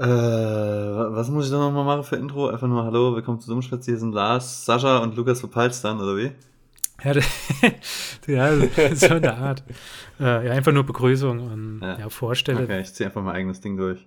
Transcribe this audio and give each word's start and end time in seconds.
Äh, 0.00 0.06
was 0.06 1.28
muss 1.28 1.44
ich 1.44 1.50
da 1.50 1.58
nochmal 1.58 1.84
machen 1.84 2.04
für 2.04 2.16
Intro? 2.16 2.48
Einfach 2.48 2.66
nur 2.66 2.82
Hallo, 2.84 3.14
willkommen 3.14 3.38
zu 3.38 3.50
Dummspitz. 3.50 3.84
Hier 3.84 3.98
sind 3.98 4.14
Lars, 4.14 4.64
Sascha 4.64 4.96
und 5.00 5.14
Lukas 5.14 5.40
verpeilst 5.40 5.84
dann, 5.84 6.00
oder 6.00 6.16
wie? 6.16 6.30
Ja, 7.04 7.12
ja 8.26 8.94
so 8.94 9.14
eine 9.16 9.36
Art. 9.36 9.62
Äh, 10.18 10.46
ja, 10.46 10.52
einfach 10.52 10.72
nur 10.72 10.84
Begrüßung 10.84 11.40
und 11.40 11.80
ja, 11.82 11.98
ja 11.98 12.08
Vorstelle. 12.08 12.62
Okay, 12.62 12.80
ich 12.80 12.94
ziehe 12.94 13.10
einfach 13.10 13.22
mein 13.22 13.34
eigenes 13.34 13.60
Ding 13.60 13.76
durch. 13.76 14.06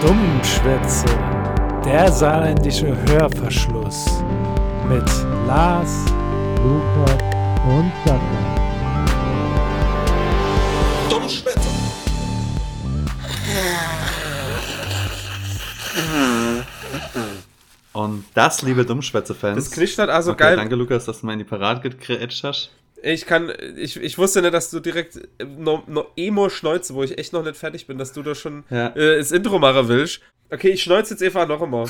Dummschwätze, 0.00 1.06
der 1.84 2.12
saarländische 2.12 2.96
Hörverschluss 3.08 4.22
mit 4.88 5.10
Lars, 5.48 6.04
Lukas 6.62 7.18
und 7.66 7.92
Sascha. 8.06 8.57
Dummschwätze. 11.28 11.60
Und 17.92 18.24
das, 18.32 18.62
liebe 18.62 18.86
Dummschwätze-Fans. 18.86 19.56
Das 19.56 19.70
knistert 19.70 20.08
also 20.08 20.32
okay, 20.32 20.44
geil. 20.44 20.56
Danke, 20.56 20.74
Lukas, 20.74 21.04
dass 21.04 21.20
du 21.20 21.26
mal 21.26 21.34
in 21.34 21.40
die 21.40 21.44
Parade 21.44 21.80
gekretscht 21.80 22.44
hast. 22.44 22.70
Ich 23.02 23.26
kann, 23.26 23.52
ich, 23.76 23.96
ich 23.96 24.16
wusste 24.16 24.40
nicht, 24.40 24.54
dass 24.54 24.70
du 24.70 24.80
direkt 24.80 25.20
noch, 25.44 25.86
noch 25.86 26.06
Emo-Schneuze, 26.16 26.94
wo 26.94 27.02
ich 27.02 27.18
echt 27.18 27.34
noch 27.34 27.44
nicht 27.44 27.56
fertig 27.56 27.86
bin, 27.86 27.98
dass 27.98 28.12
du 28.12 28.22
da 28.22 28.34
schon 28.34 28.64
ja. 28.70 28.88
äh, 28.96 29.18
das 29.18 29.30
Intro 29.30 29.58
machen 29.58 29.86
willst. 29.88 30.20
Okay, 30.50 30.70
ich 30.70 30.82
schneuze 30.82 31.12
jetzt 31.12 31.22
einfach 31.22 31.46
noch 31.46 31.60
einmal. 31.60 31.86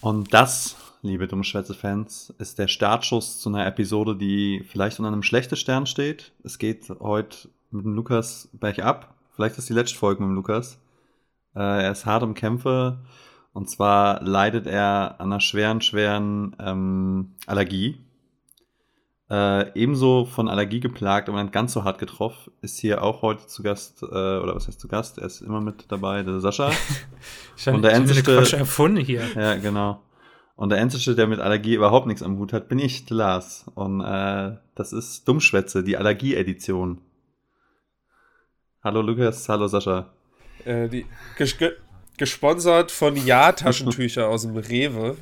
Und 0.00 0.34
das, 0.34 0.76
liebe 1.02 1.26
Dummschwätze-Fans, 1.26 2.34
ist 2.38 2.58
der 2.58 2.68
Startschuss 2.68 3.40
zu 3.40 3.48
einer 3.48 3.66
Episode, 3.66 4.16
die 4.16 4.64
vielleicht 4.68 4.98
unter 4.98 5.10
einem 5.10 5.22
schlechten 5.22 5.56
Stern 5.56 5.86
steht. 5.86 6.32
Es 6.44 6.58
geht 6.58 6.90
heute 7.00 7.48
mit 7.70 7.84
dem 7.84 7.94
Lukas 7.94 8.48
bergab. 8.52 9.14
Vielleicht 9.34 9.58
ist 9.58 9.68
die 9.68 9.74
letzte 9.74 9.96
Folge 9.96 10.22
mit 10.22 10.30
dem 10.30 10.34
Lukas. 10.34 10.78
Äh, 11.54 11.60
er 11.60 11.92
ist 11.92 12.06
hart 12.06 12.22
im 12.22 12.34
Kämpfe 12.34 12.98
und 13.52 13.70
zwar 13.70 14.22
leidet 14.22 14.66
er 14.66 15.16
an 15.18 15.32
einer 15.32 15.40
schweren, 15.40 15.80
schweren 15.80 16.54
ähm, 16.60 17.32
Allergie. 17.46 17.98
Äh, 19.30 19.72
ebenso 19.78 20.24
von 20.24 20.48
Allergie 20.48 20.80
geplagt, 20.80 21.28
aber 21.28 21.40
nicht 21.40 21.52
ganz 21.52 21.72
so 21.72 21.84
hart 21.84 21.98
getroffen, 21.98 22.52
ist 22.62 22.80
hier 22.80 23.02
auch 23.02 23.22
heute 23.22 23.46
zu 23.46 23.62
Gast, 23.62 24.02
äh, 24.02 24.06
oder 24.06 24.56
was 24.56 24.66
heißt 24.66 24.80
zu 24.80 24.88
Gast? 24.88 25.18
Er 25.18 25.26
ist 25.26 25.40
immer 25.40 25.60
mit 25.60 25.84
dabei, 25.88 26.24
der 26.24 26.40
Sascha. 26.40 26.72
ich 27.56 27.66
und 27.68 27.82
der 27.82 27.94
einzige 27.94 28.22
Quatsch 28.22 28.54
erfunden 28.54 28.98
hier. 28.98 29.22
Ja, 29.36 29.54
genau. 29.54 30.00
Und 30.60 30.68
der 30.68 30.78
einzige, 30.78 31.14
der 31.14 31.26
mit 31.26 31.40
Allergie 31.40 31.74
überhaupt 31.74 32.06
nichts 32.06 32.22
am 32.22 32.36
Hut 32.36 32.52
hat, 32.52 32.68
bin 32.68 32.78
ich, 32.78 33.08
Lars. 33.08 33.64
Und 33.76 34.02
äh, 34.02 34.58
das 34.74 34.92
ist 34.92 35.26
Dummschwätze, 35.26 35.82
die 35.82 35.96
Allergie-Edition. 35.96 37.00
Hallo 38.84 39.00
Lukas, 39.00 39.48
hallo 39.48 39.68
Sascha. 39.68 40.10
Äh, 40.66 40.90
die 40.90 41.06
gesponsert 42.18 42.90
von 42.90 43.16
Ja-Taschentücher 43.16 44.28
aus 44.28 44.42
dem 44.42 44.54
Rewe. 44.58 45.16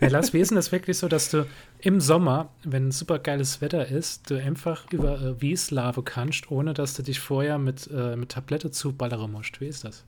Ja, 0.00 0.06
Lars, 0.06 0.32
wie 0.32 0.38
ist 0.38 0.52
denn 0.52 0.56
das 0.56 0.70
wirklich 0.70 0.98
so, 0.98 1.08
dass 1.08 1.32
du 1.32 1.46
im 1.80 2.00
Sommer, 2.00 2.50
wenn 2.62 2.92
super 2.92 3.18
geiles 3.18 3.60
Wetter 3.60 3.88
ist, 3.88 4.30
du 4.30 4.36
einfach 4.36 4.84
über 4.92 5.20
äh, 5.20 5.42
Wieslave 5.42 6.04
kannst, 6.04 6.48
ohne 6.52 6.74
dass 6.74 6.94
du 6.94 7.02
dich 7.02 7.18
vorher 7.18 7.58
mit, 7.58 7.90
äh, 7.92 8.14
mit 8.14 8.28
Tablette 8.28 8.70
zuballern 8.70 9.32
musst? 9.32 9.60
Wie 9.60 9.66
ist 9.66 9.82
das? 9.82 10.04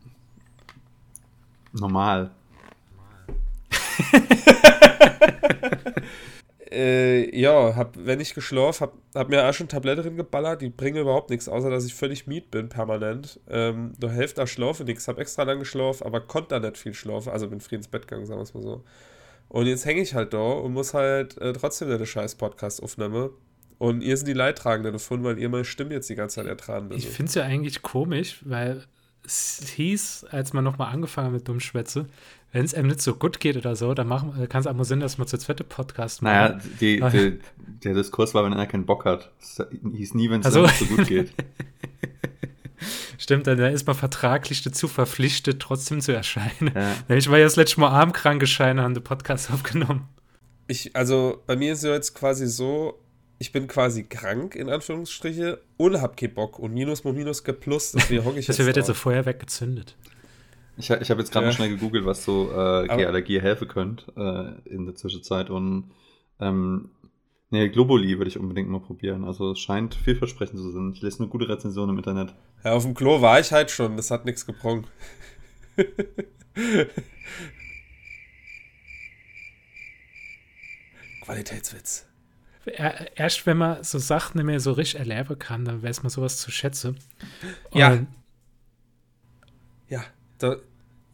Normal. 1.73 2.31
äh, 6.71 7.39
ja, 7.39 7.75
hab, 7.77 7.97
wenn 8.05 8.21
ich 8.21 8.35
geschlafen, 8.35 8.83
hab, 8.83 8.95
hab 9.15 9.29
mir 9.29 9.47
auch 9.47 9.53
schon 9.53 9.69
Tablette 9.69 10.03
drin 10.03 10.17
geballert, 10.17 10.63
die 10.63 10.71
bringen 10.71 10.99
überhaupt 10.99 11.31
nichts, 11.31 11.49
außer 11.49 11.71
dass 11.71 11.85
ich 11.85 11.95
völlig 11.95 12.27
miet 12.27 12.51
bin, 12.51 12.69
permanent. 12.69 13.41
Ähm, 13.49 13.93
du 13.99 14.09
helft 14.09 14.39
da 14.39 14.47
schlafe 14.47 14.85
nichts, 14.85 15.09
hab 15.09 15.19
extra 15.19 15.43
lang 15.45 15.59
geschlafen, 15.59 16.07
aber 16.07 16.21
konnte 16.21 16.51
da 16.51 16.61
nicht 16.61 16.79
viel 16.79 16.95
schlafen, 16.95 17.31
also 17.31 17.49
bin 17.49 17.61
früh 17.61 17.77
ins 17.77 17.89
Bett 17.89 18.09
gegangen, 18.09 18.27
sagen 18.27 18.39
wir 18.39 18.45
es 18.45 18.55
mal 18.55 18.63
so. 18.63 18.85
Und 19.49 19.67
jetzt 19.67 19.85
hänge 19.85 20.01
ich 20.01 20.15
halt 20.15 20.33
da 20.33 20.39
und 20.39 20.73
muss 20.73 20.95
halt 20.95 21.37
äh, 21.39 21.53
trotzdem 21.53 21.91
eine 21.91 22.07
scheiß 22.07 22.37
Podcast 22.37 22.83
aufnehmen. 22.83 23.31
Und 23.79 24.01
ihr 24.01 24.17
sind 24.17 24.29
die 24.29 24.33
Leidtragenden 24.33 24.93
davon, 24.93 25.25
weil 25.25 25.39
ihr 25.39 25.49
meine 25.49 25.65
Stimme 25.65 25.93
jetzt 25.93 26.09
die 26.09 26.15
ganze 26.15 26.37
Zeit 26.37 26.47
ertragen 26.47 26.89
müsst. 26.89 27.05
Ich 27.05 27.11
finde 27.11 27.29
es 27.29 27.35
ja 27.35 27.43
eigentlich 27.43 27.83
komisch, 27.83 28.41
weil 28.45 28.85
es 29.25 29.73
hieß, 29.75 30.27
als 30.31 30.53
man 30.53 30.65
nochmal 30.65 30.93
angefangen 30.93 31.27
hat 31.27 31.35
mit 31.35 31.49
Dummschwätze, 31.49 32.07
wenn 32.53 32.67
es 32.67 32.75
einem 32.75 32.89
nicht 32.89 33.01
so 33.01 33.15
gut 33.15 33.41
geht 33.41 33.57
oder 33.57 33.75
so, 33.75 33.95
dann 33.95 34.09
kann 34.49 34.61
es 34.61 34.67
auch 34.67 34.75
mal 34.75 34.85
Sinn, 34.85 35.01
dass 35.01 35.17
man 35.17 35.27
zu 35.27 35.39
zweite 35.39 35.65
Podcast 35.65 36.21
machen. 36.21 36.35
Naja, 36.35 36.61
die, 36.81 37.01
die, 37.01 37.39
der 37.83 37.95
Diskurs 37.95 38.35
war, 38.35 38.45
wenn 38.45 38.53
einer 38.53 38.67
keinen 38.67 38.85
Bock 38.85 39.07
hat. 39.07 39.33
Es 39.41 39.61
hieß 39.95 40.15
nie, 40.15 40.29
wenn 40.29 40.41
es 40.41 40.47
also, 40.47 40.63
nicht 40.63 40.79
so 40.79 40.85
gut 40.85 41.07
geht. 41.07 41.33
Stimmt, 43.19 43.47
dann 43.47 43.59
ist 43.59 43.87
man 43.87 43.97
vertraglich 43.97 44.63
dazu 44.63 44.87
verpflichtet, 44.87 45.61
trotzdem 45.61 46.01
zu 46.01 46.13
erscheinen. 46.13 46.73
Ja. 46.75 47.17
Ich 47.17 47.31
war 47.31 47.39
ja 47.39 47.45
das 47.45 47.57
letzte 47.57 47.81
Mal 47.81 47.89
armkrank 47.89 48.41
gescheinen, 48.41 48.81
haben 48.81 48.95
den 48.95 49.05
Podcast 49.05 49.51
aufgenommen. 49.51 50.09
Ich, 50.67 50.95
also 50.95 51.43
bei 51.47 51.57
mir 51.57 51.73
ist 51.73 51.85
es 51.85 51.85
jetzt 51.85 52.15
quasi 52.15 52.47
so, 52.47 53.01
ich 53.39 53.53
bin 53.53 53.67
quasi 53.67 54.05
krank, 54.05 54.57
in 54.57 54.69
Anführungsstriche, 54.69 55.63
und 55.79 56.03
hab 56.03 56.17
keinen 56.17 56.35
Bock. 56.35 56.59
Und 56.59 56.75
Minus 56.75 57.05
mal 57.05 57.13
Minus 57.13 57.45
gibt 57.45 57.61
Plus, 57.61 57.93
deswegen 57.93 58.25
hocke 58.25 58.39
ich 58.39 58.47
jetzt. 58.47 58.59
Das 58.59 58.67
wird 58.67 58.77
jetzt 58.77 58.87
so 58.87 58.95
Feuer 58.95 59.25
weggezündet. 59.25 59.97
Ich, 60.77 60.91
ich 60.91 61.11
habe 61.11 61.21
jetzt 61.21 61.33
gerade 61.33 61.47
ja. 61.47 61.51
mal 61.51 61.55
schnell 61.55 61.69
gegoogelt, 61.69 62.07
was 62.07 62.25
so 62.25 62.51
äh, 62.51 62.87
G-Allergie 62.89 63.41
helfen 63.41 63.69
könnte 63.69 64.13
äh, 64.17 64.69
in 64.69 64.87
der 64.87 64.95
Zwischenzeit. 64.95 65.51
Und 65.51 65.91
ähm, 66.41 66.91
nee, 67.51 67.69
Globuli 67.69 68.19
würde 68.19 68.29
ich 68.29 68.39
unbedingt 68.39 68.71
mal 68.71 68.81
probieren. 68.81 69.25
Also 69.25 69.53
es 69.53 69.61
scheint 69.61 69.95
vielversprechend 69.95 70.59
zu 70.59 70.71
sein. 70.71 70.93
Ich 70.95 71.03
lese 71.03 71.23
nur 71.23 71.29
gute 71.31 71.49
Rezensionen 71.49 71.91
im 71.91 71.99
Internet. 71.99 72.35
Ja, 72.65 72.73
auf 72.73 72.85
dem 72.85 72.95
Klo 72.95 73.21
war 73.21 73.39
ich 73.39 73.53
halt 73.53 73.71
schon. 73.71 73.97
Das 73.97 74.11
hat 74.11 74.25
nichts 74.25 74.47
gebrungen. 74.47 74.87
Qualitätswitz 81.23 82.07
erst 82.65 83.47
wenn 83.47 83.57
man 83.57 83.83
so 83.83 83.99
Sachen 83.99 84.39
nicht 84.39 84.47
mehr 84.47 84.61
so 84.61 84.73
richtig 84.73 85.01
erleben 85.01 85.39
kann, 85.39 85.65
dann 85.65 85.83
weiß 85.83 86.03
man 86.03 86.11
sowas 86.11 86.39
zu 86.39 86.51
schätzen. 86.51 86.99
Und 87.71 87.79
ja. 87.79 87.99
Ja, 89.89 90.05
da, 90.43 90.57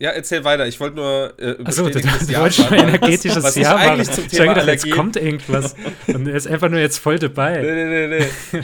ja, 0.00 0.10
erzähl 0.10 0.44
weiter. 0.44 0.66
Ich 0.66 0.78
wollte 0.78 0.96
nur. 0.96 1.34
Äh, 1.38 1.56
Achso, 1.64 1.88
du, 1.88 2.00
du 2.00 2.04
wolltest 2.04 2.56
schon 2.56 2.72
energetisches 2.72 3.36
was, 3.36 3.44
was 3.44 3.56
Jahr 3.56 3.74
machen. 3.76 4.04
Zum 4.04 4.28
Thema 4.28 4.54
gedacht, 4.54 4.68
jetzt 4.68 4.90
kommt 4.90 5.16
irgendwas. 5.16 5.74
Und 6.06 6.28
er 6.28 6.36
ist 6.36 6.46
einfach 6.46 6.68
nur 6.68 6.78
jetzt 6.78 6.98
voll 6.98 7.18
dabei. 7.18 7.60
Nee, 7.60 7.84
nee, 7.84 8.06
nee, 8.06 8.26
nee. 8.52 8.62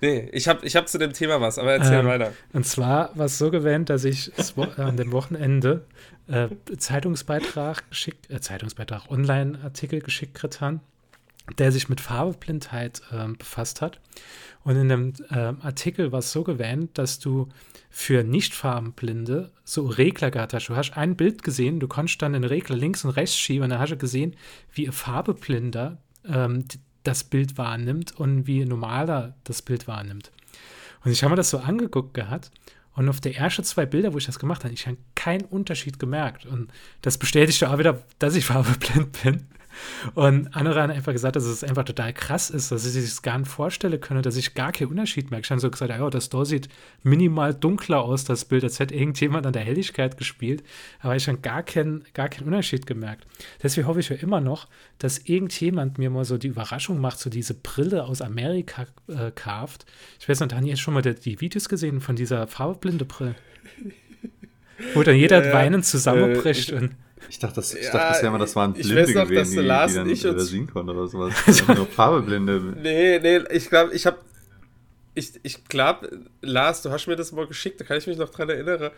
nee, 0.02 0.28
ich 0.32 0.48
habe 0.48 0.66
ich 0.66 0.76
hab 0.76 0.86
zu 0.88 0.98
dem 0.98 1.14
Thema 1.14 1.40
was, 1.40 1.58
aber 1.58 1.72
erzähl 1.72 2.00
ähm, 2.00 2.06
weiter. 2.06 2.32
Und 2.52 2.66
zwar 2.66 3.10
war 3.14 3.26
es 3.26 3.38
so 3.38 3.50
gewähnt, 3.50 3.88
dass 3.88 4.04
ich 4.04 4.30
an 4.76 4.98
dem 4.98 5.12
Wochenende 5.12 5.86
äh, 6.28 6.48
Zeitungsbeitrag 6.76 7.88
geschickt, 7.88 8.30
äh, 8.30 8.40
Zeitungsbeitrag, 8.40 9.10
Online-Artikel 9.10 10.00
geschickt 10.00 10.38
getan 10.38 10.80
der 11.58 11.72
sich 11.72 11.88
mit 11.88 12.00
Farbeblindheit 12.00 13.02
äh, 13.10 13.28
befasst 13.28 13.80
hat. 13.80 14.00
Und 14.64 14.76
in 14.76 14.88
dem 14.88 15.12
äh, 15.30 15.54
Artikel 15.60 16.12
war 16.12 16.20
es 16.20 16.32
so 16.32 16.44
gewähnt, 16.44 16.96
dass 16.98 17.18
du 17.18 17.48
für 17.90 18.22
Nicht-Farbenblinde 18.22 19.50
so 19.64 19.86
Regler 19.86 20.30
gehabt 20.30 20.54
hast. 20.54 20.68
Du 20.68 20.76
hast 20.76 20.96
ein 20.96 21.16
Bild 21.16 21.42
gesehen, 21.42 21.80
du 21.80 21.88
konntest 21.88 22.22
dann 22.22 22.32
den 22.32 22.44
Regler 22.44 22.76
links 22.76 23.04
und 23.04 23.10
rechts 23.10 23.36
schieben 23.36 23.64
und 23.64 23.70
dann 23.70 23.80
hast 23.80 23.90
du 23.90 23.96
gesehen, 23.96 24.36
wie 24.72 24.86
ein 24.86 24.92
Farbeblinder 24.92 25.98
ähm, 26.26 26.64
das 27.02 27.24
Bild 27.24 27.58
wahrnimmt 27.58 28.12
und 28.18 28.46
wie 28.46 28.62
ein 28.62 28.68
normaler 28.68 29.34
das 29.44 29.62
Bild 29.62 29.88
wahrnimmt. 29.88 30.30
Und 31.04 31.10
ich 31.10 31.22
habe 31.22 31.32
mir 31.32 31.36
das 31.36 31.50
so 31.50 31.58
angeguckt 31.58 32.14
gehabt 32.14 32.50
und 32.94 33.08
auf 33.08 33.20
der 33.20 33.36
ersten 33.36 33.64
zwei 33.64 33.86
Bilder, 33.86 34.12
wo 34.12 34.18
ich 34.18 34.26
das 34.26 34.38
gemacht 34.38 34.64
habe, 34.64 34.74
ich 34.74 34.86
habe 34.86 34.98
keinen 35.14 35.44
Unterschied 35.44 35.98
gemerkt. 35.98 36.46
Und 36.46 36.70
das 37.00 37.18
bestätigt 37.18 37.64
auch 37.64 37.78
wieder, 37.78 38.02
dass 38.18 38.36
ich 38.36 38.44
farbeblind 38.44 39.22
bin. 39.22 39.46
Und 40.14 40.54
andere 40.54 40.82
haben 40.82 40.90
einfach 40.90 41.12
gesagt, 41.12 41.36
dass 41.36 41.44
es 41.44 41.64
einfach 41.64 41.84
total 41.84 42.12
krass 42.12 42.50
ist, 42.50 42.72
dass 42.72 42.82
sie 42.82 43.00
sich 43.00 43.22
gar 43.22 43.38
nicht 43.38 43.50
vorstellen 43.50 44.00
können, 44.00 44.22
dass 44.22 44.36
ich 44.36 44.54
gar 44.54 44.72
keinen 44.72 44.88
Unterschied 44.88 45.30
merke. 45.30 45.44
Ich 45.44 45.50
habe 45.50 45.60
so 45.60 45.70
gesagt, 45.70 45.90
ja, 45.90 46.10
das 46.10 46.28
da 46.28 46.44
sieht 46.44 46.68
minimal 47.02 47.54
dunkler 47.54 48.02
aus, 48.02 48.24
das 48.24 48.44
Bild, 48.44 48.64
als 48.64 48.78
hätte 48.78 48.94
irgendjemand 48.94 49.46
an 49.46 49.52
der 49.52 49.62
Helligkeit 49.62 50.16
gespielt. 50.16 50.62
Aber 51.00 51.16
ich 51.16 51.28
habe 51.28 51.38
gar 51.38 51.62
keinen, 51.62 52.04
gar 52.14 52.28
keinen 52.28 52.46
Unterschied 52.46 52.86
gemerkt. 52.86 53.26
Deswegen 53.62 53.86
hoffe 53.86 54.00
ich 54.00 54.08
ja 54.08 54.16
immer 54.16 54.40
noch, 54.40 54.68
dass 54.98 55.18
irgendjemand 55.18 55.98
mir 55.98 56.10
mal 56.10 56.24
so 56.24 56.38
die 56.38 56.48
Überraschung 56.48 57.00
macht, 57.00 57.18
so 57.18 57.30
diese 57.30 57.54
Brille 57.54 58.04
aus 58.04 58.22
Amerika 58.22 58.86
äh, 59.08 59.30
kauft. 59.34 59.86
Ich 60.20 60.28
weiß 60.28 60.40
nicht, 60.40 60.54
haben 60.54 60.66
jetzt 60.66 60.80
schon 60.80 60.94
mal 60.94 61.02
die, 61.02 61.14
die 61.14 61.40
Videos 61.40 61.68
gesehen 61.68 62.00
von 62.00 62.16
dieser 62.16 62.46
farbeblinde 62.46 63.04
Brille? 63.04 63.34
Wo 64.94 65.02
dann 65.02 65.16
jeder 65.16 65.46
ja, 65.46 65.52
weinend 65.52 65.84
zusammenbricht. 65.84 66.72
Äh, 66.72 66.76
und 66.76 66.90
ich 67.32 67.38
dachte, 67.38 67.54
das, 67.56 67.72
ich 67.72 67.86
ja, 67.86 67.92
dachte 67.92 68.12
bisher 68.12 68.28
immer, 68.28 68.38
das 68.38 68.54
waren 68.54 68.74
Blinde 68.74 69.14
noch, 69.14 69.26
gewesen, 69.26 69.52
die, 69.52 69.62
die 69.62 69.66
dann 69.66 70.06
nicht 70.06 70.20
sehen 70.20 70.70
konnten 70.70 70.90
oder 70.90 71.08
sowas. 71.08 71.32
nur 71.66 71.86
Farbeblinde. 71.86 72.74
Nee, 72.82 73.18
nee, 73.20 73.40
ich 73.50 73.70
glaube, 73.70 73.94
ich 73.94 74.04
habe 74.04 74.18
ich, 75.14 75.40
ich 75.42 75.64
glaube, 75.64 76.10
Lars, 76.42 76.82
du 76.82 76.90
hast 76.90 77.06
mir 77.06 77.16
das 77.16 77.32
mal 77.32 77.46
geschickt, 77.46 77.80
da 77.80 77.86
kann 77.86 77.96
ich 77.96 78.06
mich 78.06 78.18
noch 78.18 78.28
dran 78.28 78.50
erinnern, 78.50 78.90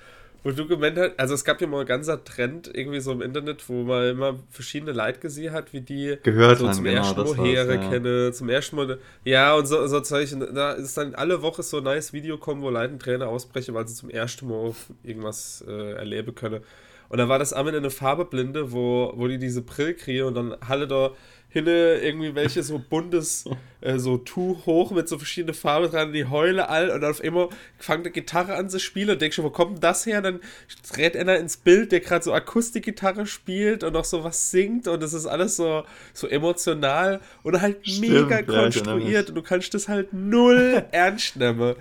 wo 0.43 0.51
du 0.51 0.67
gemeint 0.67 0.99
hast, 0.99 1.13
also 1.17 1.35
es 1.35 1.45
gab 1.45 1.61
ja 1.61 1.69
mal 1.69 1.83
ein 1.83 1.87
ganzer 1.87 2.25
Trend 2.25 2.69
irgendwie 2.75 2.99
so 2.99 3.13
im 3.13 3.23
Internet, 3.23 3.69
wo 3.69 3.85
man 3.85 4.09
immer 4.09 4.41
verschiedene 4.51 4.91
Leute 4.91 5.21
gesehen 5.21 5.53
hat, 5.53 5.73
wie 5.73 5.81
die 5.81 6.19
Gehört 6.25 6.59
so 6.59 6.67
haben, 6.67 6.75
zum 6.75 6.85
genau, 6.85 7.03
ersten 7.03 7.21
das 7.21 7.37
Mal 7.37 7.47
Heere 7.47 7.75
ja. 7.77 7.89
kenne, 7.89 8.33
zum 8.33 8.49
ersten 8.49 8.75
Mal, 8.75 8.99
ja, 9.25 9.55
und 9.55 9.67
so, 9.67 9.87
so 9.87 10.01
Zeug, 10.01 10.33
und 10.33 10.57
da 10.57 10.73
ist 10.73 10.97
dann 10.99 11.15
alle 11.15 11.41
Woche 11.41 11.63
so 11.63 11.77
ein 11.77 11.85
nice 11.85 12.13
Video 12.13 12.37
kommen, 12.37 12.63
wo 12.63 12.71
Leute 12.71 12.99
Träne 12.99 13.29
ausbrechen, 13.29 13.75
weil 13.75 13.87
sie 13.87 13.95
zum 13.95 14.11
ersten 14.11 14.49
Mal 14.49 14.57
auf 14.57 14.87
irgendwas 15.05 15.65
äh, 15.69 15.93
erleben 15.93 16.35
können. 16.35 16.63
Und 17.15 17.19
da 17.19 17.29
war 17.29 17.39
das 17.39 17.53
einmal 17.53 17.75
in 17.75 17.79
eine 17.79 17.91
Farbeblinde, 17.91 18.73
wo, 18.73 19.13
wo 19.15 19.29
die 19.29 19.39
diese 19.39 19.63
Brill 19.63 19.95
kriegen 19.95 20.25
und 20.25 20.35
dann 20.35 20.57
halle 20.67 20.89
da 20.89 21.13
hinne 21.49 22.01
irgendwie 22.03 22.35
welche 22.35 22.65
so 22.65 22.81
buntes 22.81 23.45
äh, 23.83 23.99
so 24.01 24.17
Tuch 24.17 24.67
hoch 24.67 24.91
mit 24.91 25.09
so 25.09 25.17
verschiedenen 25.17 25.55
Farben 25.55 25.89
dran, 25.93 26.13
die 26.13 26.25
heule 26.25 26.69
all 26.69 26.91
und 26.91 27.03
dann 27.03 27.13
auf 27.13 27.21
einmal 27.21 27.51
fängt 27.79 28.01
eine 28.01 28.11
Gitarre 28.11 28.57
an 28.57 28.69
zu 28.69 28.81
spielen 28.81 29.11
und 29.11 29.23
denk 29.23 29.33
schon, 29.33 29.45
wo 29.45 29.51
kommt 29.51 29.75
denn 29.75 29.81
das 29.81 30.07
her? 30.07 30.23
Dann 30.23 30.41
dreht 30.93 31.17
einer 31.17 31.37
ins 31.37 31.57
Bild, 31.57 31.93
der 31.93 32.01
gerade 32.01 32.25
so 32.25 32.33
Akustikgitarre 32.33 33.27
spielt 33.27 33.85
und 33.85 33.93
noch 33.93 34.05
so 34.05 34.25
was 34.25 34.51
singt 34.51 34.89
und 34.89 35.01
das 35.01 35.13
ist 35.13 35.27
alles 35.27 35.55
so, 35.55 35.85
so 36.15 36.27
emotional 36.27 37.21
und 37.45 37.61
halt 37.61 37.87
Stimmt, 37.87 38.11
mega 38.11 38.43
konstruiert 38.43 39.29
und 39.29 39.37
du 39.37 39.43
kannst 39.43 39.73
das 39.73 39.87
halt 39.87 40.13
null 40.13 40.85
ernst 40.91 41.37
nehmen. 41.37 41.77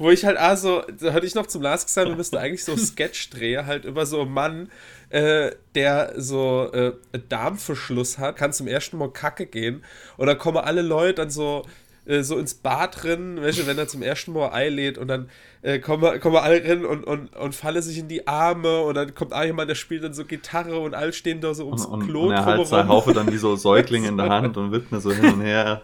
Wo 0.00 0.10
ich 0.10 0.24
halt 0.24 0.38
also, 0.38 0.82
da 0.98 1.12
hatte 1.12 1.26
ich 1.26 1.34
noch 1.34 1.46
zum 1.46 1.60
Lars 1.60 1.84
gesagt, 1.84 2.08
wir 2.08 2.16
müssten 2.16 2.38
eigentlich 2.38 2.64
so 2.64 2.74
Sketch 2.74 3.28
drehen, 3.28 3.66
halt 3.66 3.84
über 3.84 4.06
so 4.06 4.22
einen 4.22 4.32
Mann, 4.32 4.70
äh, 5.10 5.50
der 5.74 6.14
so 6.16 6.70
äh, 6.72 6.92
Darmverschluss 7.28 8.16
hat, 8.16 8.36
kann 8.36 8.54
zum 8.54 8.66
ersten 8.66 8.96
Mal 8.96 9.10
kacke 9.10 9.44
gehen 9.44 9.84
und 10.16 10.26
dann 10.26 10.38
kommen 10.38 10.56
alle 10.56 10.80
Leute 10.80 11.16
dann 11.16 11.28
so 11.28 11.66
äh, 12.06 12.22
so 12.22 12.38
ins 12.38 12.54
Bad 12.54 13.02
drin, 13.02 13.42
weißt 13.42 13.58
du, 13.58 13.66
wenn 13.66 13.76
er 13.76 13.88
zum 13.88 14.00
ersten 14.00 14.32
Mal 14.32 14.54
Ei 14.54 14.70
lädt 14.70 14.96
und 14.96 15.08
dann 15.08 15.28
äh, 15.60 15.80
kommen, 15.80 16.18
kommen 16.18 16.36
alle 16.36 16.64
rein 16.64 16.86
und, 16.86 17.04
und, 17.04 17.36
und 17.36 17.54
fallen 17.54 17.82
sich 17.82 17.98
in 17.98 18.08
die 18.08 18.26
Arme 18.26 18.80
und 18.80 18.94
dann 18.94 19.14
kommt 19.14 19.34
auch 19.34 19.44
jemand, 19.44 19.68
der 19.68 19.74
spielt 19.74 20.02
dann 20.02 20.14
so 20.14 20.24
Gitarre 20.24 20.78
und 20.78 20.94
alle 20.94 21.12
stehen 21.12 21.42
da 21.42 21.52
so 21.52 21.64
Und, 21.64 21.72
ums 21.72 21.84
und, 21.84 22.06
Klo 22.06 22.28
und 22.28 22.32
er 22.32 22.46
hat 22.46 22.66
seine 22.66 22.84
drumherum. 22.84 22.88
Haufe 22.88 23.12
dann 23.12 23.30
wie 23.30 23.36
so 23.36 23.54
Säuglinge 23.56 24.08
in 24.08 24.16
der 24.16 24.30
Hand 24.30 24.56
und 24.56 24.72
wippt 24.72 24.92
mir 24.92 25.00
so 25.02 25.12
hin 25.12 25.34
und 25.34 25.42
her. 25.42 25.82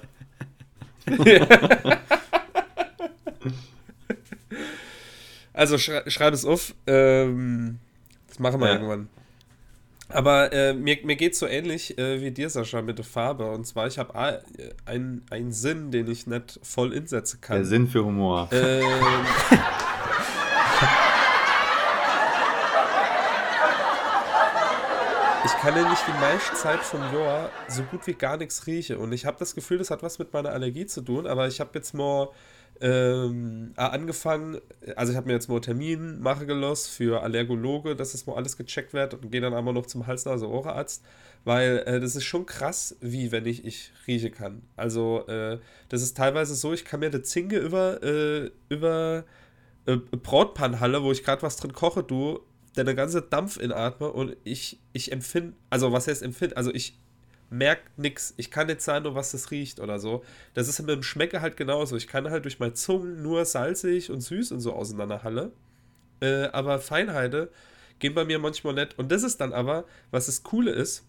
Also 5.56 5.78
schrei 5.78 6.02
schreib 6.08 6.34
es 6.34 6.44
auf. 6.44 6.74
Ähm, 6.86 7.78
das 8.28 8.38
machen 8.38 8.60
wir 8.60 8.66
Ja. 8.68 8.74
irgendwann. 8.74 9.08
Aber 10.08 10.52
äh, 10.52 10.72
mir, 10.74 10.98
mir 11.02 11.16
geht 11.16 11.32
es 11.32 11.38
so 11.40 11.46
ähnlich 11.46 11.98
äh, 11.98 12.20
wie 12.20 12.30
dir, 12.30 12.48
Sascha, 12.50 12.80
mit 12.82 12.98
der 12.98 13.04
Farbe. 13.06 13.50
Und 13.50 13.66
zwar, 13.66 13.86
ich 13.88 13.98
habe 13.98 14.14
einen, 14.84 15.24
einen 15.30 15.52
Sinn, 15.52 15.90
den 15.90 16.08
ich 16.08 16.26
nicht 16.28 16.60
voll 16.62 16.92
insetzen 16.92 17.40
kann. 17.40 17.56
Der 17.56 17.64
Sinn 17.64 17.88
für 17.88 18.04
Humor. 18.04 18.48
Ähm, 18.52 18.84
ich 25.44 25.52
kann 25.58 25.74
nicht 25.74 26.06
die 26.08 26.20
meiste 26.20 26.54
Zeit 26.54 26.80
vom 26.80 27.00
Jahr 27.00 27.50
so 27.68 27.82
gut 27.84 28.06
wie 28.06 28.14
gar 28.14 28.36
nichts 28.36 28.66
rieche. 28.66 28.98
Und 28.98 29.12
ich 29.12 29.26
habe 29.26 29.36
das 29.38 29.54
Gefühl, 29.54 29.78
das 29.78 29.90
hat 29.90 30.02
was 30.02 30.18
mit 30.18 30.32
meiner 30.32 30.50
Allergie 30.50 30.86
zu 30.86 31.02
tun. 31.02 31.26
Aber 31.26 31.46
ich 31.46 31.60
habe 31.60 31.70
jetzt 31.74 31.94
mal 31.94 32.28
ähm, 32.80 33.72
äh, 33.76 33.80
angefangen, 33.80 34.60
also 34.96 35.12
ich 35.12 35.16
habe 35.16 35.26
mir 35.28 35.34
jetzt 35.34 35.48
mal 35.48 35.60
Termin 35.60 36.20
machen 36.20 36.46
gelassen 36.46 36.90
für 36.90 37.22
Allergologe, 37.22 37.96
dass 37.96 38.12
das 38.12 38.26
mal 38.26 38.36
alles 38.36 38.56
gecheckt 38.56 38.92
wird 38.92 39.14
und 39.14 39.30
gehe 39.30 39.40
dann 39.40 39.54
einmal 39.54 39.74
noch 39.74 39.86
zum 39.86 40.06
Hals-Nase-Ohrenarzt, 40.06 41.04
weil 41.44 41.82
äh, 41.86 42.00
das 42.00 42.16
ist 42.16 42.24
schon 42.24 42.46
krass, 42.46 42.96
wie 43.00 43.32
wenn 43.32 43.46
ich, 43.46 43.64
ich 43.64 43.92
rieche 44.06 44.30
kann. 44.30 44.62
Also 44.76 45.26
äh, 45.26 45.58
das 45.88 46.02
ist 46.02 46.16
teilweise 46.16 46.54
so, 46.54 46.72
ich 46.72 46.84
kann 46.84 47.00
mir 47.00 47.06
eine 47.06 47.22
Zinge 47.22 47.56
über, 47.56 48.02
äh, 48.02 48.50
über 48.68 49.24
äh, 49.86 49.96
Brotpannhalle, 49.96 51.02
wo 51.02 51.12
ich 51.12 51.24
gerade 51.24 51.42
was 51.42 51.56
drin 51.56 51.72
koche, 51.72 52.02
du, 52.02 52.40
der 52.76 52.84
eine 52.84 52.94
ganze 52.94 53.22
Dampf 53.22 53.56
inatme 53.56 54.12
und 54.12 54.36
ich, 54.44 54.80
ich 54.92 55.12
empfinde, 55.12 55.54
also 55.70 55.92
was 55.92 56.08
heißt 56.08 56.22
empfinde, 56.22 56.56
also 56.56 56.72
ich 56.74 56.98
merke 57.50 57.82
nichts. 57.96 58.34
Ich 58.36 58.50
kann 58.50 58.66
nicht 58.66 58.80
sagen, 58.80 59.04
nur 59.04 59.14
was 59.14 59.32
das 59.32 59.50
riecht 59.50 59.80
oder 59.80 59.98
so. 59.98 60.24
Das 60.54 60.68
ist 60.68 60.80
mit 60.80 60.90
dem 60.90 61.02
Schmecke 61.02 61.40
halt 61.40 61.56
genauso. 61.56 61.96
Ich 61.96 62.08
kann 62.08 62.30
halt 62.30 62.44
durch 62.44 62.58
meine 62.58 62.74
Zunge 62.74 63.10
nur 63.10 63.44
salzig 63.44 64.10
und 64.10 64.20
süß 64.20 64.52
und 64.52 64.60
so 64.60 64.72
auseinanderhalle. 64.72 65.52
Äh, 66.20 66.46
aber 66.46 66.78
Feinheide 66.78 67.50
gehen 67.98 68.14
bei 68.14 68.24
mir 68.24 68.38
manchmal 68.38 68.74
nicht. 68.74 68.98
Und 68.98 69.12
das 69.12 69.22
ist 69.22 69.40
dann 69.40 69.52
aber, 69.52 69.84
was 70.10 70.26
das 70.26 70.42
Coole 70.42 70.72
ist, 70.72 71.04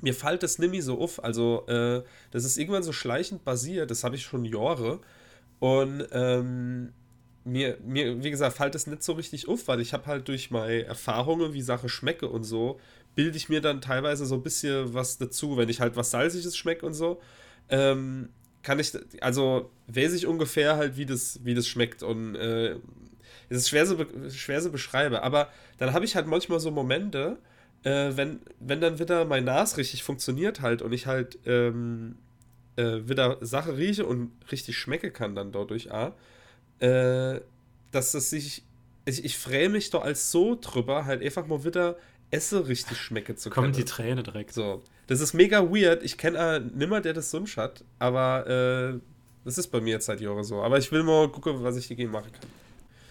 mir 0.00 0.14
fällt 0.14 0.42
das 0.42 0.58
nimmer 0.58 0.80
so 0.80 1.00
auf. 1.00 1.22
Also, 1.22 1.66
äh, 1.66 2.02
das 2.30 2.44
ist 2.44 2.56
irgendwann 2.56 2.82
so 2.82 2.92
schleichend 2.92 3.44
basiert. 3.44 3.90
Das 3.90 4.04
habe 4.04 4.16
ich 4.16 4.22
schon 4.22 4.44
Jahre. 4.44 5.00
Und 5.58 6.06
ähm, 6.12 6.92
mir, 7.44 7.78
mir, 7.84 8.22
wie 8.22 8.30
gesagt, 8.30 8.56
fällt 8.56 8.74
es 8.74 8.86
nicht 8.86 9.02
so 9.02 9.14
richtig 9.14 9.48
auf, 9.48 9.66
weil 9.68 9.80
ich 9.80 9.92
habe 9.92 10.06
halt 10.06 10.28
durch 10.28 10.50
meine 10.50 10.84
Erfahrungen, 10.84 11.52
wie 11.52 11.62
Sache 11.62 11.88
schmecke 11.88 12.28
und 12.28 12.44
so, 12.44 12.78
bilde 13.18 13.36
ich 13.36 13.48
mir 13.48 13.60
dann 13.60 13.80
teilweise 13.80 14.26
so 14.26 14.36
ein 14.36 14.44
bisschen 14.44 14.94
was 14.94 15.18
dazu, 15.18 15.56
wenn 15.56 15.68
ich 15.68 15.80
halt 15.80 15.96
was 15.96 16.12
Salziges 16.12 16.56
schmecke 16.56 16.86
und 16.86 16.94
so. 16.94 17.20
Ähm, 17.68 18.28
kann 18.62 18.78
ich, 18.78 18.92
also 19.20 19.72
weiß 19.88 20.12
ich 20.12 20.28
ungefähr 20.28 20.76
halt, 20.76 20.96
wie 20.96 21.04
das, 21.04 21.40
wie 21.42 21.54
das 21.54 21.66
schmeckt. 21.66 22.04
Und 22.04 22.36
äh, 22.36 22.76
es 23.48 23.58
ist 23.58 23.70
schwer 23.70 23.86
so, 23.86 23.96
schwer 24.30 24.60
so 24.60 24.70
beschreibe. 24.70 25.24
Aber 25.24 25.48
dann 25.78 25.94
habe 25.94 26.04
ich 26.04 26.14
halt 26.14 26.28
manchmal 26.28 26.60
so 26.60 26.70
Momente, 26.70 27.38
äh, 27.82 28.12
wenn, 28.14 28.38
wenn 28.60 28.80
dann 28.80 29.00
wieder 29.00 29.24
mein 29.24 29.42
Nas 29.42 29.78
richtig 29.78 30.04
funktioniert 30.04 30.60
halt 30.60 30.80
und 30.80 30.92
ich 30.92 31.06
halt 31.06 31.40
ähm, 31.44 32.18
äh, 32.76 33.00
wieder 33.08 33.38
Sache 33.40 33.76
rieche 33.76 34.06
und 34.06 34.30
richtig 34.52 34.78
schmecke 34.78 35.10
kann 35.10 35.34
dann 35.34 35.50
dadurch 35.50 35.90
auch, 35.90 36.12
äh, 36.78 37.40
dass 37.90 38.12
das 38.12 38.30
sich, 38.30 38.62
ich, 39.06 39.24
ich 39.24 39.36
freue 39.36 39.70
mich 39.70 39.90
doch 39.90 40.04
als 40.04 40.30
so 40.30 40.56
drüber, 40.60 41.04
halt 41.04 41.20
einfach 41.20 41.48
mal 41.48 41.64
wieder 41.64 41.96
Esse 42.30 42.68
richtig 42.68 42.98
schmecke 42.98 43.36
zu 43.36 43.50
können. 43.50 43.66
Kommt 43.66 43.76
die 43.76 43.84
Träne 43.84 44.22
direkt. 44.22 44.52
So. 44.52 44.82
Das 45.06 45.20
ist 45.20 45.32
mega 45.32 45.62
weird. 45.62 46.02
Ich 46.02 46.18
kenne 46.18 46.38
äh, 46.38 46.60
nimmer, 46.60 47.00
der 47.00 47.14
das 47.14 47.30
sonst 47.30 47.56
hat, 47.56 47.84
aber 47.98 48.46
äh, 48.46 49.00
das 49.44 49.56
ist 49.56 49.68
bei 49.68 49.80
mir 49.80 49.92
jetzt 49.94 50.06
seit 50.06 50.20
Jahren 50.20 50.44
so. 50.44 50.62
Aber 50.62 50.78
ich 50.78 50.92
will 50.92 51.02
mal 51.02 51.28
gucken, 51.30 51.62
was 51.62 51.76
ich 51.76 51.88
dagegen 51.88 52.10
machen 52.10 52.30
kann. 52.32 52.50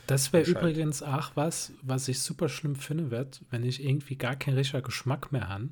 Das 0.06 0.32
wäre 0.32 0.50
übrigens 0.50 1.04
auch 1.04 1.32
was, 1.36 1.74
was 1.82 2.08
ich 2.08 2.22
super 2.22 2.48
schlimm 2.48 2.76
finden 2.76 3.12
wird, 3.12 3.42
wenn 3.50 3.66
ich 3.66 3.84
irgendwie 3.84 4.16
gar 4.16 4.36
keinen 4.36 4.56
richtigen 4.56 4.84
Geschmack 4.84 5.32
mehr 5.32 5.50
habe. 5.50 5.70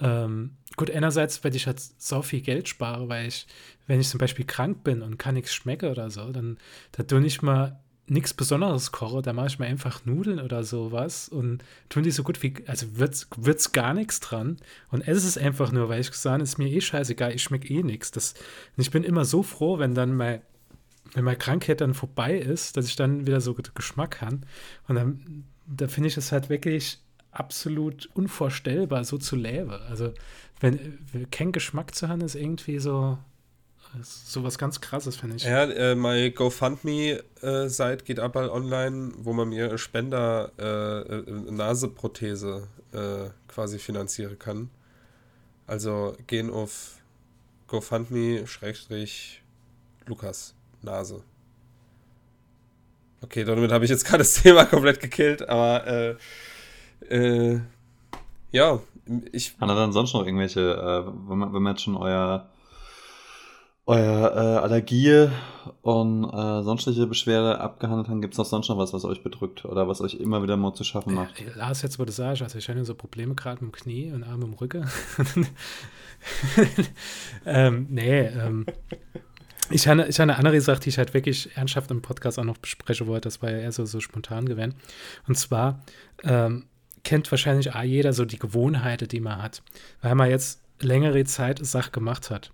Ähm, 0.00 0.56
gut, 0.76 0.90
einerseits, 0.90 1.42
wenn 1.44 1.54
ich 1.54 1.66
halt 1.66 1.80
so 1.80 2.22
viel 2.22 2.40
Geld 2.40 2.68
spare, 2.68 3.08
weil 3.08 3.28
ich, 3.28 3.46
wenn 3.86 4.00
ich 4.00 4.08
zum 4.08 4.18
Beispiel 4.18 4.44
krank 4.44 4.82
bin 4.82 5.00
und 5.00 5.18
kann 5.18 5.34
nichts 5.34 5.54
schmecke 5.54 5.90
oder 5.90 6.10
so, 6.10 6.32
dann 6.32 6.58
da 6.92 7.02
tue 7.04 7.24
ich 7.24 7.40
mal 7.40 7.80
nichts 8.08 8.34
Besonderes 8.34 8.92
koche, 8.92 9.22
da 9.22 9.32
mache 9.32 9.48
ich 9.48 9.58
mir 9.58 9.66
einfach 9.66 10.04
Nudeln 10.04 10.40
oder 10.40 10.62
sowas 10.62 11.28
und 11.28 11.64
tun 11.88 12.04
die 12.04 12.10
so 12.12 12.22
gut 12.22 12.42
wie, 12.42 12.54
also 12.66 12.98
wird's, 12.98 13.28
wird's 13.36 13.72
gar 13.72 13.94
nichts 13.94 14.20
dran 14.20 14.58
und 14.90 15.06
esse 15.06 15.26
es 15.26 15.36
einfach 15.36 15.72
nur, 15.72 15.88
weil 15.88 16.00
ich 16.00 16.10
gesagt 16.10 16.42
ist 16.42 16.58
mir 16.58 16.68
eh 16.68 16.80
scheißegal, 16.80 17.34
ich 17.34 17.42
schmecke 17.42 17.72
eh 17.72 17.82
nichts. 17.82 18.34
Ich 18.76 18.90
bin 18.90 19.02
immer 19.02 19.24
so 19.24 19.42
froh, 19.42 19.78
wenn 19.78 19.94
dann 19.94 20.16
mal 20.16 20.42
wenn 21.14 21.24
meine 21.24 21.38
Krankheit 21.38 21.80
dann 21.80 21.94
vorbei 21.94 22.36
ist, 22.36 22.76
dass 22.76 22.86
ich 22.86 22.96
dann 22.96 23.26
wieder 23.26 23.40
so 23.40 23.54
Ge- 23.54 23.70
Geschmack 23.74 24.20
habe. 24.20 24.40
Und 24.88 24.96
dann, 24.96 25.44
da 25.66 25.88
finde 25.88 26.08
ich 26.08 26.16
es 26.16 26.32
halt 26.32 26.48
wirklich 26.48 26.98
absolut 27.30 28.10
unvorstellbar, 28.14 29.04
so 29.04 29.16
zu 29.16 29.36
leben. 29.36 29.70
Also, 29.70 30.12
wenn 30.60 30.98
kein 31.30 31.52
Geschmack 31.52 31.94
zu 31.94 32.08
haben, 32.08 32.22
ist 32.22 32.34
irgendwie 32.34 32.78
so, 32.78 33.18
ist 34.00 34.32
so 34.32 34.42
was 34.44 34.58
ganz 34.58 34.80
krasses, 34.80 35.16
finde 35.16 35.36
ich. 35.36 35.44
Ja, 35.44 35.64
äh, 35.64 35.94
meine 35.94 36.30
GoFundMe-Seite 36.30 38.04
geht 38.04 38.20
ab 38.20 38.34
bald 38.34 38.50
online, 38.50 39.12
wo 39.18 39.32
man 39.32 39.48
mir 39.48 39.68
eine 39.68 39.78
Spender 39.78 40.52
äh, 40.58 41.00
äh, 41.00 41.50
Naseprothese 41.50 42.68
äh, 42.92 43.30
quasi 43.48 43.78
finanzieren 43.78 44.38
kann. 44.38 44.68
Also 45.66 46.14
gehen 46.26 46.50
auf 46.50 46.98
GoFundMe-Lukas 47.68 50.54
Nase. 50.82 51.22
Okay, 53.22 53.44
damit 53.44 53.72
habe 53.72 53.84
ich 53.84 53.90
jetzt 53.90 54.04
gerade 54.04 54.18
das 54.18 54.34
Thema 54.42 54.66
komplett 54.66 55.00
gekillt, 55.00 55.48
aber 55.48 55.86
äh, 55.86 56.16
äh, 57.08 57.60
ja, 58.52 58.80
ich 59.32 59.56
Hat 59.58 59.68
er 59.68 59.74
dann 59.74 59.92
sonst 59.92 60.12
noch 60.12 60.24
irgendwelche, 60.24 60.60
äh, 60.60 61.28
wenn, 61.28 61.38
man, 61.38 61.52
wenn 61.52 61.62
man 61.62 61.74
jetzt 61.74 61.82
schon 61.82 61.96
euer, 61.96 62.48
euer 63.86 64.32
äh, 64.34 64.58
Allergie 64.58 65.28
und 65.82 66.24
äh, 66.24 66.62
sonstige 66.62 67.06
Beschwerde 67.06 67.60
abgehandelt 67.60 68.08
haben, 68.08 68.20
gibt 68.20 68.34
es 68.34 68.38
noch 68.38 68.44
sonst 68.44 68.68
noch 68.68 68.78
was, 68.78 68.92
was 68.92 69.04
euch 69.04 69.22
bedrückt 69.22 69.64
oder 69.64 69.86
was 69.86 70.00
euch 70.00 70.14
immer 70.14 70.42
wieder 70.42 70.56
mal 70.56 70.74
zu 70.74 70.82
schaffen 70.82 71.14
macht? 71.14 71.40
Äh, 71.40 71.56
Lars, 71.56 71.82
jetzt, 71.82 71.98
wo 71.98 72.04
du 72.04 72.12
sagst, 72.12 72.42
also 72.42 72.58
ich 72.58 72.66
ja 72.66 72.84
so 72.84 72.94
Probleme 72.94 73.34
gerade 73.34 73.64
mit 73.64 73.72
dem 73.72 73.80
Knie 73.80 74.12
und 74.12 74.24
Arm 74.24 74.42
im 74.42 74.54
Rücken. 74.54 74.88
ähm, 77.46 77.86
nee, 77.88 78.22
ähm, 78.26 78.66
ich 79.70 79.86
habe, 79.86 80.06
ich 80.08 80.20
eine 80.20 80.36
andere 80.36 80.60
Sache, 80.60 80.80
die 80.80 80.88
ich 80.88 80.98
halt 80.98 81.14
wirklich 81.14 81.56
ernsthaft 81.56 81.90
im 81.90 82.02
Podcast 82.02 82.38
auch 82.38 82.44
noch 82.44 82.58
besprechen 82.58 83.06
wollte. 83.06 83.28
Das 83.28 83.40
war 83.42 83.50
ja 83.50 83.58
eher 83.58 83.72
so, 83.72 83.84
so 83.84 84.00
spontan 84.00 84.46
gewesen. 84.46 84.74
Und 85.28 85.36
zwar 85.36 85.84
ähm, 86.24 86.66
kennt 87.04 87.30
wahrscheinlich 87.30 87.72
jeder 87.84 88.12
so 88.12 88.24
die 88.24 88.38
Gewohnheiten, 88.38 89.06
die 89.08 89.20
man 89.20 89.42
hat. 89.42 89.62
Weil 90.02 90.14
man 90.16 90.30
jetzt 90.30 90.60
längere 90.80 91.24
Zeit 91.24 91.64
Sache 91.64 91.90
gemacht 91.90 92.30
hat. 92.30 92.52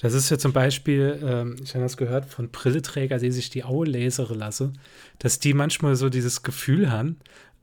Das 0.00 0.14
ist 0.14 0.30
ja 0.30 0.38
zum 0.38 0.52
Beispiel, 0.52 1.18
ähm, 1.22 1.56
ich 1.62 1.74
habe 1.74 1.84
das 1.84 1.96
gehört 1.96 2.26
von 2.26 2.50
Brilleträger, 2.50 3.18
die 3.18 3.30
sich 3.30 3.50
die 3.50 3.64
Aue 3.64 3.86
lasere 3.86 4.34
lassen, 4.34 4.78
dass 5.18 5.38
die 5.38 5.54
manchmal 5.54 5.96
so 5.96 6.08
dieses 6.08 6.42
Gefühl 6.42 6.90
haben, 6.90 7.16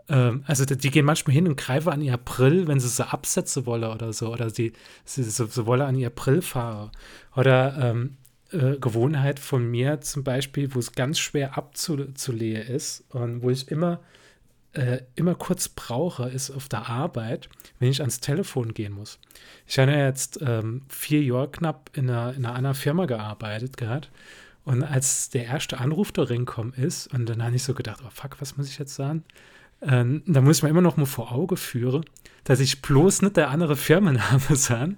ähm, 0.10 0.44
also 0.48 0.66
die 0.66 0.92
gehen 0.92 1.06
manchmal 1.06 1.34
hin 1.34 1.48
und 1.48 1.58
greifen 1.58 1.90
an 1.90 2.02
ihr 2.02 2.18
Brill, 2.18 2.68
wenn 2.68 2.80
sie 2.80 2.90
so 2.90 3.04
absetzen 3.04 3.66
wollen 3.66 3.84
oder 3.84 4.12
so, 4.12 4.34
oder 4.34 4.50
sie, 4.50 4.74
sie 5.06 5.24
so, 5.24 5.46
so 5.46 5.66
wollen 5.66 5.82
an 5.82 5.96
ihr 5.96 6.10
Brill 6.10 6.42
fahren. 6.42 6.92
Oder 7.36 7.78
ähm, 7.80 8.18
äh, 8.52 8.78
Gewohnheit 8.78 9.40
von 9.40 9.70
mir 9.70 10.02
zum 10.02 10.24
Beispiel, 10.24 10.74
wo 10.74 10.80
es 10.80 10.94
ganz 10.94 11.20
schwer 11.20 11.58
abzulehen 11.58 12.68
ist 12.68 13.04
und 13.10 13.44
wo 13.44 13.50
ich 13.52 13.70
immer 13.70 14.00
äh, 14.74 15.00
immer 15.16 15.36
kurz 15.36 15.70
brauche, 15.70 16.30
ist 16.30 16.52
auf 16.52 16.70
der 16.70 16.88
Arbeit, 16.90 17.50
wenn 17.80 17.90
ich 17.90 18.02
ans 18.02 18.20
Telefon 18.20 18.74
gehen 18.74 18.94
muss. 18.94 19.20
Ich 19.66 19.80
habe 19.80 19.92
ja 19.92 20.06
jetzt 20.06 20.40
ähm, 20.42 20.84
vier 20.90 21.24
Jahre 21.24 21.50
knapp 21.50 21.90
in 21.94 22.10
einer, 22.10 22.34
in 22.34 22.46
einer 22.46 22.76
Firma 22.76 23.06
gearbeitet 23.06 23.78
gehabt. 23.78 24.12
Und 24.66 24.84
als 24.84 25.30
der 25.30 25.46
erste 25.46 25.80
Anruf 25.80 26.12
da 26.12 26.24
reingekommen 26.24 26.74
ist, 26.74 27.08
und 27.14 27.28
dann 27.28 27.44
habe 27.44 27.56
ich 27.56 27.64
so 27.64 27.74
gedacht, 27.74 28.02
oh 28.06 28.10
fuck, 28.12 28.40
was 28.40 28.58
muss 28.58 28.70
ich 28.70 28.78
jetzt 28.78 28.94
sagen? 28.94 29.24
Ähm, 29.82 30.24
da 30.26 30.42
muss 30.42 30.62
man 30.62 30.72
immer 30.72 30.82
noch 30.82 30.98
mal 30.98 31.06
vor 31.06 31.32
Auge 31.32 31.56
führen, 31.56 32.04
dass 32.44 32.60
ich 32.60 32.82
bloß 32.82 33.22
nicht 33.22 33.38
der 33.38 33.50
andere 33.50 33.78
Firmenname 33.78 34.42
sein. 34.56 34.98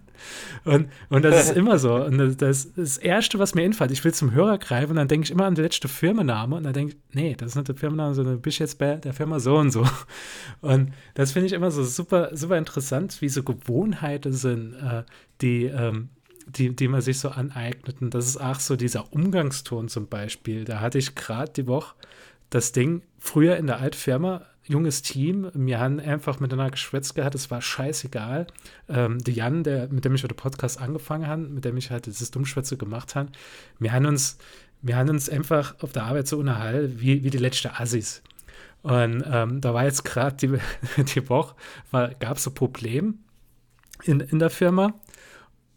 Und, 0.65 0.89
und 1.09 1.23
das 1.23 1.45
ist 1.45 1.51
immer 1.57 1.77
so. 1.77 1.95
Und 1.95 2.17
das, 2.17 2.38
das, 2.38 2.73
das 2.73 2.97
Erste, 2.97 3.38
was 3.38 3.53
mir 3.53 3.63
einfällt, 3.63 3.91
ich 3.91 4.03
will 4.03 4.13
zum 4.13 4.31
Hörer 4.31 4.57
greifen 4.57 4.91
und 4.91 4.95
dann 4.95 5.07
denke 5.07 5.25
ich 5.25 5.31
immer 5.31 5.45
an 5.45 5.55
den 5.55 5.63
letzten 5.63 5.88
Firmenname 5.88 6.55
und 6.55 6.63
dann 6.63 6.73
denke 6.73 6.93
ich, 6.93 7.15
nee, 7.15 7.35
das 7.35 7.50
ist 7.50 7.55
nicht 7.55 7.67
der 7.67 7.75
Firmenname, 7.75 8.15
sondern 8.15 8.35
du 8.35 8.41
bist 8.41 8.59
jetzt 8.59 8.79
bei 8.79 8.95
der 8.95 9.13
Firma 9.13 9.39
so 9.39 9.57
und 9.57 9.71
so. 9.71 9.85
Und 10.61 10.93
das 11.13 11.31
finde 11.31 11.47
ich 11.47 11.53
immer 11.53 11.69
so 11.69 11.83
super, 11.83 12.35
super 12.35 12.57
interessant, 12.57 13.21
wie 13.21 13.29
so 13.29 13.43
Gewohnheiten 13.43 14.33
sind, 14.33 14.73
äh, 14.73 15.03
die, 15.41 15.65
ähm, 15.65 16.09
die, 16.47 16.75
die 16.75 16.88
man 16.88 17.01
sich 17.01 17.19
so 17.19 17.29
aneignet. 17.29 18.01
Und 18.01 18.15
das 18.15 18.27
ist 18.27 18.38
auch 18.38 18.59
so 18.59 18.75
dieser 18.75 19.13
Umgangston 19.13 19.89
zum 19.89 20.07
Beispiel. 20.07 20.65
Da 20.65 20.79
hatte 20.79 20.97
ich 20.97 21.13
gerade 21.13 21.51
die 21.51 21.67
Woche 21.67 21.95
das 22.50 22.71
Ding 22.71 23.01
früher 23.17 23.57
in 23.57 23.67
der 23.67 23.79
Altfirma 23.79 24.45
junges 24.63 25.01
Team. 25.01 25.50
Wir 25.53 25.80
haben 25.80 26.00
einfach 26.00 26.39
miteinander 26.39 26.72
geschwätzt 26.72 27.15
gehabt, 27.15 27.36
es 27.36 27.50
war 27.51 27.62
scheißegal. 27.62 28.48
Ähm, 28.89 29.20
der 29.20 29.34
Jan, 29.34 29.63
der, 29.63 29.88
mit 29.89 30.06
dem 30.06 30.15
ich 30.15 30.22
den 30.22 30.36
Podcast 30.36 30.80
angefangen 30.80 31.27
habe, 31.27 31.41
mit 31.41 31.65
dem 31.65 31.77
ich 31.77 31.91
halt 31.91 32.06
dieses 32.06 32.32
Dummschwätze 32.32 32.77
gemacht 32.77 33.15
habe, 33.15 33.32
wir 33.80 33.91
haben 33.91 34.06
uns, 34.06 34.38
wir 34.82 34.96
haben 34.96 35.10
uns 35.10 35.30
einfach 35.30 35.75
auf 35.82 35.91
der 35.91 36.03
Arbeit 36.03 36.27
so 36.27 36.38
unterhalten, 36.38 37.00
wie, 37.00 37.24
wie 37.24 37.30
die 37.30 37.38
letzte 37.38 37.80
Assis. 37.80 38.22
Und 38.84 39.24
ähm, 39.32 39.62
da 39.62 39.74
war 39.74 39.84
jetzt 39.84 40.03
gerade 40.03 40.36
die, 40.38 41.03
die 41.03 41.30
Woche, 41.30 41.56
gab 41.91 42.38
es 42.38 42.48
ein 42.48 42.53
Problem 42.53 43.20
in, 44.03 44.20
in 44.20 44.39
der 44.39 44.50
Firma. 44.50 44.94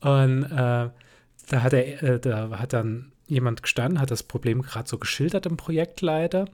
Und 0.00 0.45
äh, 0.45 0.91
da 1.49 1.62
hat 1.62 1.73
er, 1.73 2.03
äh, 2.03 2.21
da 2.21 2.50
hat 2.59 2.73
dann 2.73 3.12
jemand 3.26 3.62
gestanden, 3.62 4.00
hat 4.00 4.11
das 4.11 4.23
Problem 4.23 4.62
gerade 4.62 4.88
so 4.88 4.99
geschildert 4.99 5.47
im 5.47 5.57
Projektleiter. 5.57 6.47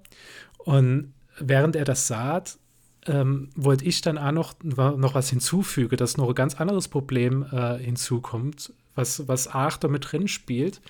Und 0.59 1.13
während 1.41 1.77
er 1.77 1.85
das 1.85 2.07
sagt, 2.07 2.59
ähm, 3.07 3.49
wollte 3.57 3.85
ich 3.85 4.03
dann 4.03 4.19
auch 4.19 4.33
noch, 4.33 4.55
noch 4.63 5.15
was 5.15 5.31
hinzufügen, 5.31 5.97
dass 5.97 6.17
noch 6.17 6.29
ein 6.29 6.35
ganz 6.35 6.61
anderes 6.61 6.89
Problem 6.89 7.47
äh, 7.51 7.79
hinzukommt, 7.79 8.73
was, 8.95 9.27
was 9.27 9.49
Ach 9.49 9.77
da 9.79 9.89
mit 9.89 10.13
drin 10.13 10.29
spielt. 10.29 10.81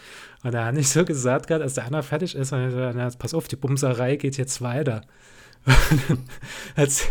Und 0.42 0.52
da 0.52 0.66
habe 0.66 0.80
ich 0.80 0.88
so 0.88 1.04
gesagt, 1.04 1.47
gerade 1.47 1.64
als 1.64 1.75
der 1.75 1.87
Anna 1.87 2.02
fertig 2.02 2.35
ist, 2.35 2.50
na, 2.50 3.11
pass 3.19 3.35
auf, 3.35 3.49
die 3.49 3.57
Bumserei 3.57 4.16
geht 4.16 4.37
jetzt 4.37 4.61
weiter. 4.61 5.02
als, 6.76 7.08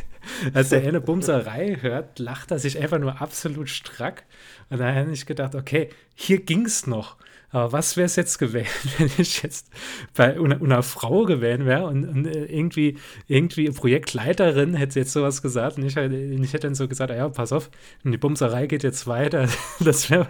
als 0.53 0.69
der 0.69 0.83
eine 0.83 1.01
Bumserei 1.01 1.77
hört, 1.81 2.19
lacht 2.19 2.51
er 2.51 2.59
sich 2.59 2.79
einfach 2.79 2.99
nur 2.99 3.21
absolut 3.21 3.69
strack. 3.69 4.23
Und 4.69 4.79
da 4.79 4.93
habe 4.93 5.11
ich 5.11 5.25
gedacht, 5.25 5.55
okay, 5.55 5.89
hier 6.15 6.39
ging 6.39 6.65
es 6.65 6.87
noch. 6.87 7.17
Aber 7.51 7.71
was 7.71 7.97
wäre 7.97 8.05
es 8.05 8.15
jetzt 8.15 8.37
gewesen, 8.37 8.67
wenn 8.97 9.09
ich 9.17 9.41
jetzt 9.41 9.69
bei 10.15 10.35
einer, 10.35 10.61
einer 10.61 10.83
Frau 10.83 11.25
gewesen 11.25 11.65
wäre 11.65 11.85
und, 11.85 12.07
und, 12.07 12.27
äh, 12.27 12.45
irgendwie, 12.45 12.97
irgendwie 13.27 13.69
Projektleiterin 13.71 14.75
hätte 14.75 14.99
jetzt 14.99 15.13
sowas 15.13 15.41
gesagt 15.41 15.77
und 15.77 15.85
ich, 15.85 15.97
ich 15.97 16.53
hätte 16.53 16.67
dann 16.67 16.75
so 16.75 16.87
gesagt, 16.87 17.11
ja, 17.11 17.27
pass 17.29 17.51
auf, 17.51 17.71
die 18.03 18.17
Bumserei 18.17 18.67
geht 18.67 18.83
jetzt 18.83 19.07
weiter. 19.07 19.47
Das 19.79 20.09
wäre 20.09 20.27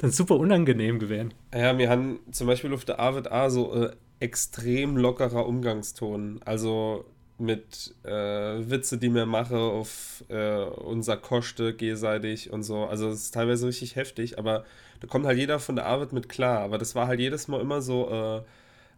dann 0.00 0.10
super 0.10 0.36
unangenehm 0.36 0.98
gewesen. 0.98 1.32
Ja, 1.54 1.78
wir 1.78 1.88
haben 1.88 2.20
zum 2.30 2.46
Beispiel 2.46 2.72
auf 2.74 2.84
der 2.84 2.98
Arbeit 2.98 3.30
A 3.30 3.48
so 3.48 3.72
äh, 3.74 3.90
extrem 4.20 4.96
lockerer 4.96 5.46
Umgangston. 5.46 6.40
Also 6.44 7.04
mit 7.38 7.94
äh, 8.04 8.10
Witze, 8.10 8.98
die 8.98 9.08
mir 9.08 9.26
mache 9.26 9.56
auf 9.56 10.24
äh, 10.28 10.62
unser 10.64 11.16
Koste 11.16 11.74
gegenseitig 11.74 12.52
und 12.52 12.62
so. 12.62 12.84
Also 12.84 13.08
es 13.08 13.24
ist 13.24 13.34
teilweise 13.34 13.66
richtig 13.66 13.96
heftig, 13.96 14.38
aber 14.38 14.64
da 15.00 15.06
kommt 15.06 15.26
halt 15.26 15.38
jeder 15.38 15.58
von 15.58 15.76
der 15.76 15.86
Arbeit 15.86 16.12
mit 16.12 16.28
klar. 16.28 16.60
Aber 16.60 16.78
das 16.78 16.94
war 16.94 17.06
halt 17.06 17.20
jedes 17.20 17.48
Mal 17.48 17.60
immer 17.60 17.80
so 17.80 18.08
äh, 18.10 18.42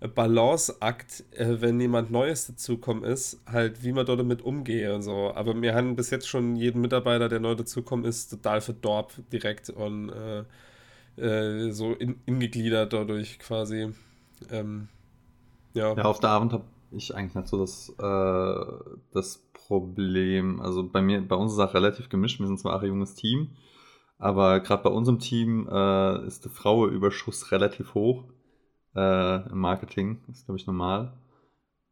ein 0.04 0.14
Balanceakt, 0.14 1.24
äh, 1.32 1.60
wenn 1.60 1.78
jemand 1.80 2.10
Neues 2.10 2.46
dazukommen 2.46 3.04
ist, 3.04 3.40
halt 3.46 3.84
wie 3.84 3.92
man 3.92 4.06
dort 4.06 4.20
damit 4.20 4.42
umgehe 4.42 4.94
und 4.94 5.02
so. 5.02 5.32
Aber 5.34 5.60
wir 5.60 5.74
haben 5.74 5.96
bis 5.96 6.10
jetzt 6.10 6.28
schon 6.28 6.56
jeden 6.56 6.80
Mitarbeiter, 6.80 7.28
der 7.28 7.40
neu 7.40 7.54
dazukommen 7.54 8.04
ist, 8.06 8.30
total 8.30 8.60
verdorb 8.60 9.12
direkt 9.32 9.70
und 9.70 10.10
äh, 10.10 10.44
äh, 11.20 11.70
so 11.72 11.92
in, 11.92 12.18
ingegliedert 12.26 12.92
dadurch 12.92 13.38
quasi. 13.38 13.92
Ähm, 14.50 14.88
ja. 15.74 15.94
ja, 15.94 16.04
auf 16.04 16.20
der 16.20 16.30
Abend 16.30 16.52
habe 16.52 16.64
ich 16.92 17.14
eigentlich 17.14 17.34
nicht 17.34 17.48
so 17.48 17.58
das, 17.58 17.90
äh, 17.98 18.94
das 19.12 19.38
Problem. 19.52 20.60
Also 20.60 20.88
bei 20.88 21.02
mir, 21.02 21.26
bei 21.26 21.36
uns 21.36 21.52
ist 21.52 21.58
es 21.58 21.74
relativ 21.74 22.08
gemischt. 22.08 22.40
Wir 22.40 22.46
sind 22.46 22.58
zwar 22.58 22.76
auch 22.76 22.82
ein 22.82 22.88
junges 22.88 23.14
Team, 23.14 23.50
aber 24.18 24.60
gerade 24.60 24.82
bei 24.82 24.90
unserem 24.90 25.18
Team 25.18 25.68
äh, 25.70 26.26
ist 26.26 26.44
der 26.44 26.52
Frauenüberschuss 26.52 27.52
relativ 27.52 27.94
hoch 27.94 28.24
äh, 28.96 29.48
im 29.50 29.58
Marketing. 29.58 30.20
ist, 30.30 30.46
glaube 30.46 30.58
ich, 30.58 30.66
normal. 30.66 31.12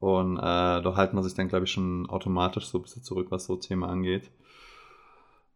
Und 0.01 0.37
äh, 0.39 0.41
da 0.41 0.95
halten 0.97 1.17
man 1.17 1.25
sich 1.25 1.35
dann, 1.35 1.49
glaube 1.49 1.65
ich, 1.65 1.73
schon 1.73 2.09
automatisch 2.09 2.67
so 2.67 2.79
ein 2.79 2.83
bisschen 2.83 3.03
zurück, 3.03 3.29
was 3.31 3.47
so 3.47 3.57
Thema 3.57 3.89
angeht. 3.89 4.31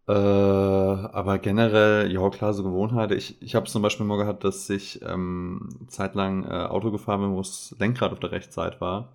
Äh, 0.08 0.12
aber 0.12 1.38
generell, 1.38 2.10
ja 2.12 2.28
klar, 2.30 2.52
so 2.54 2.64
Gewohnheiten. 2.64 3.16
Ich, 3.16 3.40
ich 3.40 3.54
habe 3.54 3.66
zum 3.66 3.82
Beispiel 3.82 4.04
mal 4.06 4.16
gehabt, 4.18 4.42
dass 4.44 4.68
ich 4.68 5.00
ähm, 5.02 5.68
zeitlang 5.88 6.44
äh, 6.44 6.48
Auto 6.48 6.90
gefahren 6.90 7.20
bin, 7.20 7.32
wo 7.32 7.38
das 7.38 7.74
Lenkrad 7.78 8.12
auf 8.12 8.18
der 8.20 8.32
Rechtsseite 8.32 8.80
war. 8.80 9.08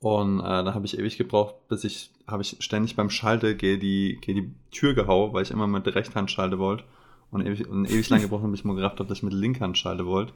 Und 0.00 0.40
äh, 0.40 0.42
dann 0.42 0.74
habe 0.74 0.86
ich 0.86 0.98
ewig 0.98 1.18
gebraucht, 1.18 1.54
bis 1.68 1.84
ich, 1.84 2.10
habe 2.26 2.42
ich 2.42 2.56
ständig 2.60 2.96
beim 2.96 3.10
Schalte 3.10 3.54
gehe 3.54 3.78
die, 3.78 4.18
geh 4.22 4.32
die 4.32 4.50
Tür 4.70 4.94
gehauen, 4.94 5.32
weil 5.34 5.42
ich 5.42 5.50
immer 5.50 5.66
mit 5.66 5.84
der 5.86 5.94
Rechthand 5.94 6.30
schalte 6.30 6.58
wollte. 6.58 6.84
Und 7.30 7.46
ewig, 7.46 7.68
und 7.68 7.84
ewig 7.84 8.08
lang 8.08 8.22
gebraucht, 8.22 8.42
bis 8.50 8.60
ich 8.60 8.64
mal 8.64 8.74
gerafft 8.74 8.98
habe, 8.98 9.08
dass 9.08 9.18
ich 9.18 9.22
mit 9.22 9.32
der 9.32 9.40
Linkhand 9.40 9.76
schalte 9.78 10.06
wollte. 10.06 10.32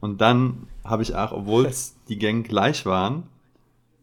Und 0.00 0.20
dann 0.20 0.68
habe 0.84 1.02
ich 1.02 1.16
auch, 1.16 1.32
obwohl 1.32 1.68
die 2.08 2.18
Gänge 2.18 2.42
gleich 2.42 2.86
waren, 2.86 3.24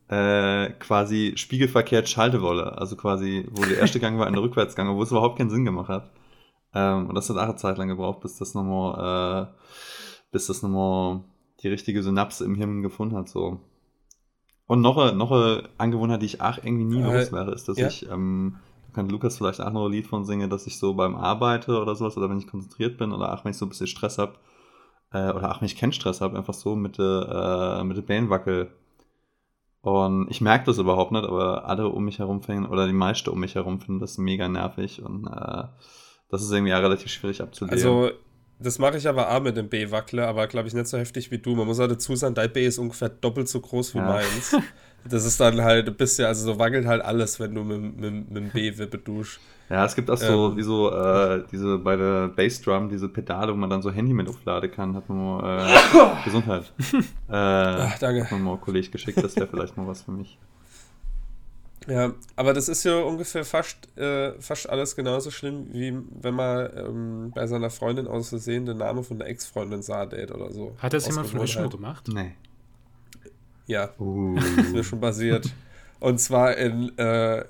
äh, 0.09 0.69
quasi 0.79 1.33
spiegelverkehrt 1.37 2.09
schalte 2.09 2.41
wolle. 2.41 2.77
Also 2.77 2.97
quasi, 2.97 3.47
wo 3.51 3.63
der 3.63 3.79
erste 3.79 4.01
Gang 4.01 4.19
war 4.19 4.27
in 4.27 4.33
der 4.33 4.43
Rückwärtsgang, 4.43 4.89
obwohl 4.89 5.03
es 5.03 5.11
überhaupt 5.11 5.37
keinen 5.37 5.49
Sinn 5.49 5.65
gemacht 5.65 5.87
hat. 5.87 6.11
Ähm, 6.73 7.07
und 7.07 7.15
das 7.15 7.29
hat 7.29 7.37
auch 7.37 7.43
eine 7.43 7.55
Zeit 7.55 7.77
lang 7.77 7.87
gebraucht, 7.87 8.19
bis 8.19 8.37
das 8.37 8.53
nochmal, 8.53 9.47
äh, 9.47 10.27
bis 10.31 10.47
das 10.47 10.61
nochmal 10.61 11.21
die 11.63 11.69
richtige 11.69 12.03
Synapse 12.03 12.43
im 12.43 12.55
Hirn 12.55 12.81
gefunden 12.81 13.15
hat, 13.15 13.29
so. 13.29 13.61
Und 14.67 14.81
noch 14.81 14.97
eine, 14.97 15.15
noch 15.15 15.31
eine 15.31 15.69
Angewohnheit, 15.77 16.21
die 16.21 16.27
ich 16.27 16.41
auch 16.41 16.57
irgendwie 16.57 16.85
nie 16.85 17.01
äh, 17.01 17.19
los 17.19 17.31
wäre, 17.31 17.51
ist, 17.53 17.67
dass 17.69 17.77
ja. 17.77 17.87
ich, 17.87 18.09
ähm, 18.09 18.57
da 18.87 18.93
kann 18.93 19.09
Lukas 19.09 19.37
vielleicht 19.37 19.61
auch 19.61 19.71
noch 19.71 19.85
ein 19.85 19.91
Lied 19.91 20.07
von 20.07 20.25
singen, 20.25 20.49
dass 20.49 20.65
ich 20.65 20.79
so 20.79 20.93
beim 20.95 21.15
Arbeite 21.15 21.79
oder 21.79 21.95
sowas, 21.95 22.17
oder 22.17 22.29
wenn 22.29 22.39
ich 22.39 22.47
konzentriert 22.47 22.97
bin, 22.97 23.11
oder 23.11 23.33
auch 23.33 23.45
wenn 23.45 23.51
ich 23.51 23.57
so 23.57 23.65
ein 23.65 23.69
bisschen 23.69 23.87
Stress 23.87 24.17
habe, 24.17 24.33
äh, 25.11 25.31
oder 25.31 25.51
auch 25.51 25.61
wenn 25.61 25.67
ich 25.67 25.77
keinen 25.77 25.93
Stress 25.93 26.21
habe, 26.21 26.37
einfach 26.37 26.53
so 26.53 26.75
mit 26.75 26.97
der, 26.97 27.79
äh, 27.79 27.83
mit 27.83 27.97
der 27.97 28.01
Beine 28.01 28.29
wackel. 28.29 28.71
Und 29.81 30.31
ich 30.31 30.41
merke 30.41 30.65
das 30.65 30.79
überhaupt 30.79 31.11
nicht, 31.11 31.25
aber 31.25 31.65
alle 31.65 31.89
um 31.89 32.05
mich 32.05 32.17
herum 32.17 32.41
finden, 32.41 32.65
oder 32.65 32.87
die 32.87 32.93
meisten 32.93 33.29
um 33.29 33.39
mich 33.39 33.53
herum 33.53 33.79
finden 33.79 33.99
das 33.99 34.17
mega 34.17 34.49
nervig 34.49 35.03
und 35.03 35.27
äh, 35.27 35.65
das 36.29 36.41
ist 36.41 36.51
irgendwie 36.51 36.73
auch 36.73 36.81
relativ 36.81 37.11
schwierig 37.11 37.41
abzulehnen. 37.41 37.75
Also 37.75 38.09
das 38.59 38.79
mache 38.79 38.97
ich 38.97 39.07
aber 39.07 39.31
auch 39.31 39.41
mit 39.41 39.57
dem 39.57 39.69
B-Wackler, 39.69 40.27
aber 40.27 40.47
glaube 40.47 40.67
ich 40.67 40.73
nicht 40.73 40.87
so 40.87 40.97
heftig 40.97 41.31
wie 41.31 41.37
du. 41.37 41.55
Man 41.55 41.67
muss 41.67 41.79
auch 41.79 41.87
dazu 41.87 42.15
sagen, 42.15 42.35
dein 42.35 42.51
B 42.51 42.65
ist 42.65 42.77
ungefähr 42.77 43.09
doppelt 43.09 43.49
so 43.49 43.59
groß 43.59 43.93
wie 43.95 43.99
ja. 43.99 44.05
meins. 44.05 44.55
Das 45.07 45.23
ist 45.23 45.39
dann 45.39 45.61
halt 45.61 45.87
ein 45.87 45.93
bisschen, 45.93 46.25
also 46.25 46.51
so 46.51 46.57
wackelt 46.57 46.87
halt 46.87 47.03
alles, 47.03 47.39
wenn 47.39 47.53
du 47.53 47.63
mit, 47.63 47.79
mit, 47.79 48.31
mit 48.31 48.35
dem 48.35 48.49
B-Wippe 48.49 48.97
duschst. 48.97 49.39
Ja, 49.69 49.85
es 49.85 49.95
gibt 49.95 50.09
auch 50.09 50.17
so, 50.17 50.49
ähm, 50.49 50.57
wie 50.57 50.63
so, 50.63 50.91
äh, 50.91 51.43
diese 51.51 51.77
bei 51.77 51.95
der 51.95 52.29
Bassdrum, 52.29 52.89
diese 52.89 53.07
Pedale, 53.07 53.53
wo 53.53 53.57
man 53.57 53.69
dann 53.69 53.83
so 53.83 53.91
Handy 53.91 54.13
mit 54.13 54.27
aufladen 54.27 54.71
kann, 54.71 54.95
hat 54.95 55.07
man 55.07 55.17
mal, 55.17 55.59
äh, 55.59 56.23
Gesundheit. 56.25 56.71
äh, 56.93 57.01
Ach, 57.29 57.99
danke. 57.99 58.23
Hat 58.23 58.31
man 58.31 58.43
mal 58.43 58.57
Kollege 58.57 58.89
geschickt, 58.89 59.23
das 59.23 59.35
wäre 59.35 59.47
vielleicht 59.47 59.77
mal 59.77 59.85
was 59.87 60.01
für 60.01 60.11
mich. 60.11 60.39
Ja, 61.87 62.13
aber 62.35 62.53
das 62.53 62.67
ist 62.67 62.83
ja 62.83 62.99
ungefähr 62.99 63.45
fast, 63.45 63.95
äh, 63.97 64.33
fast 64.39 64.69
alles 64.69 64.95
genauso 64.95 65.29
schlimm, 65.31 65.67
wie 65.71 65.93
wenn 66.21 66.33
man 66.33 66.69
ähm, 66.75 67.31
bei 67.33 67.45
seiner 67.47 67.69
Freundin 67.69 68.07
aus 68.07 68.29
Versehen 68.29 68.65
den 68.65 68.77
Namen 68.77 69.03
von 69.03 69.19
der 69.19 69.27
Ex-Freundin 69.27 69.81
sah, 69.81 70.05
Date 70.05 70.31
oder 70.31 70.51
so. 70.51 70.75
Hat 70.79 70.93
das 70.93 71.07
jemand 71.07 71.27
von 71.27 71.39
euch 71.41 71.51
schon 71.51 71.69
gemacht? 71.69 72.07
Nee. 72.07 72.33
Ja, 73.67 73.89
uh. 73.99 74.35
das 74.35 74.45
ist 74.65 74.71
mir 74.73 74.83
schon 74.83 74.99
basiert. 74.99 75.51
Und 75.99 76.19
zwar 76.19 76.57
in, 76.57 76.97
äh, 76.97 77.45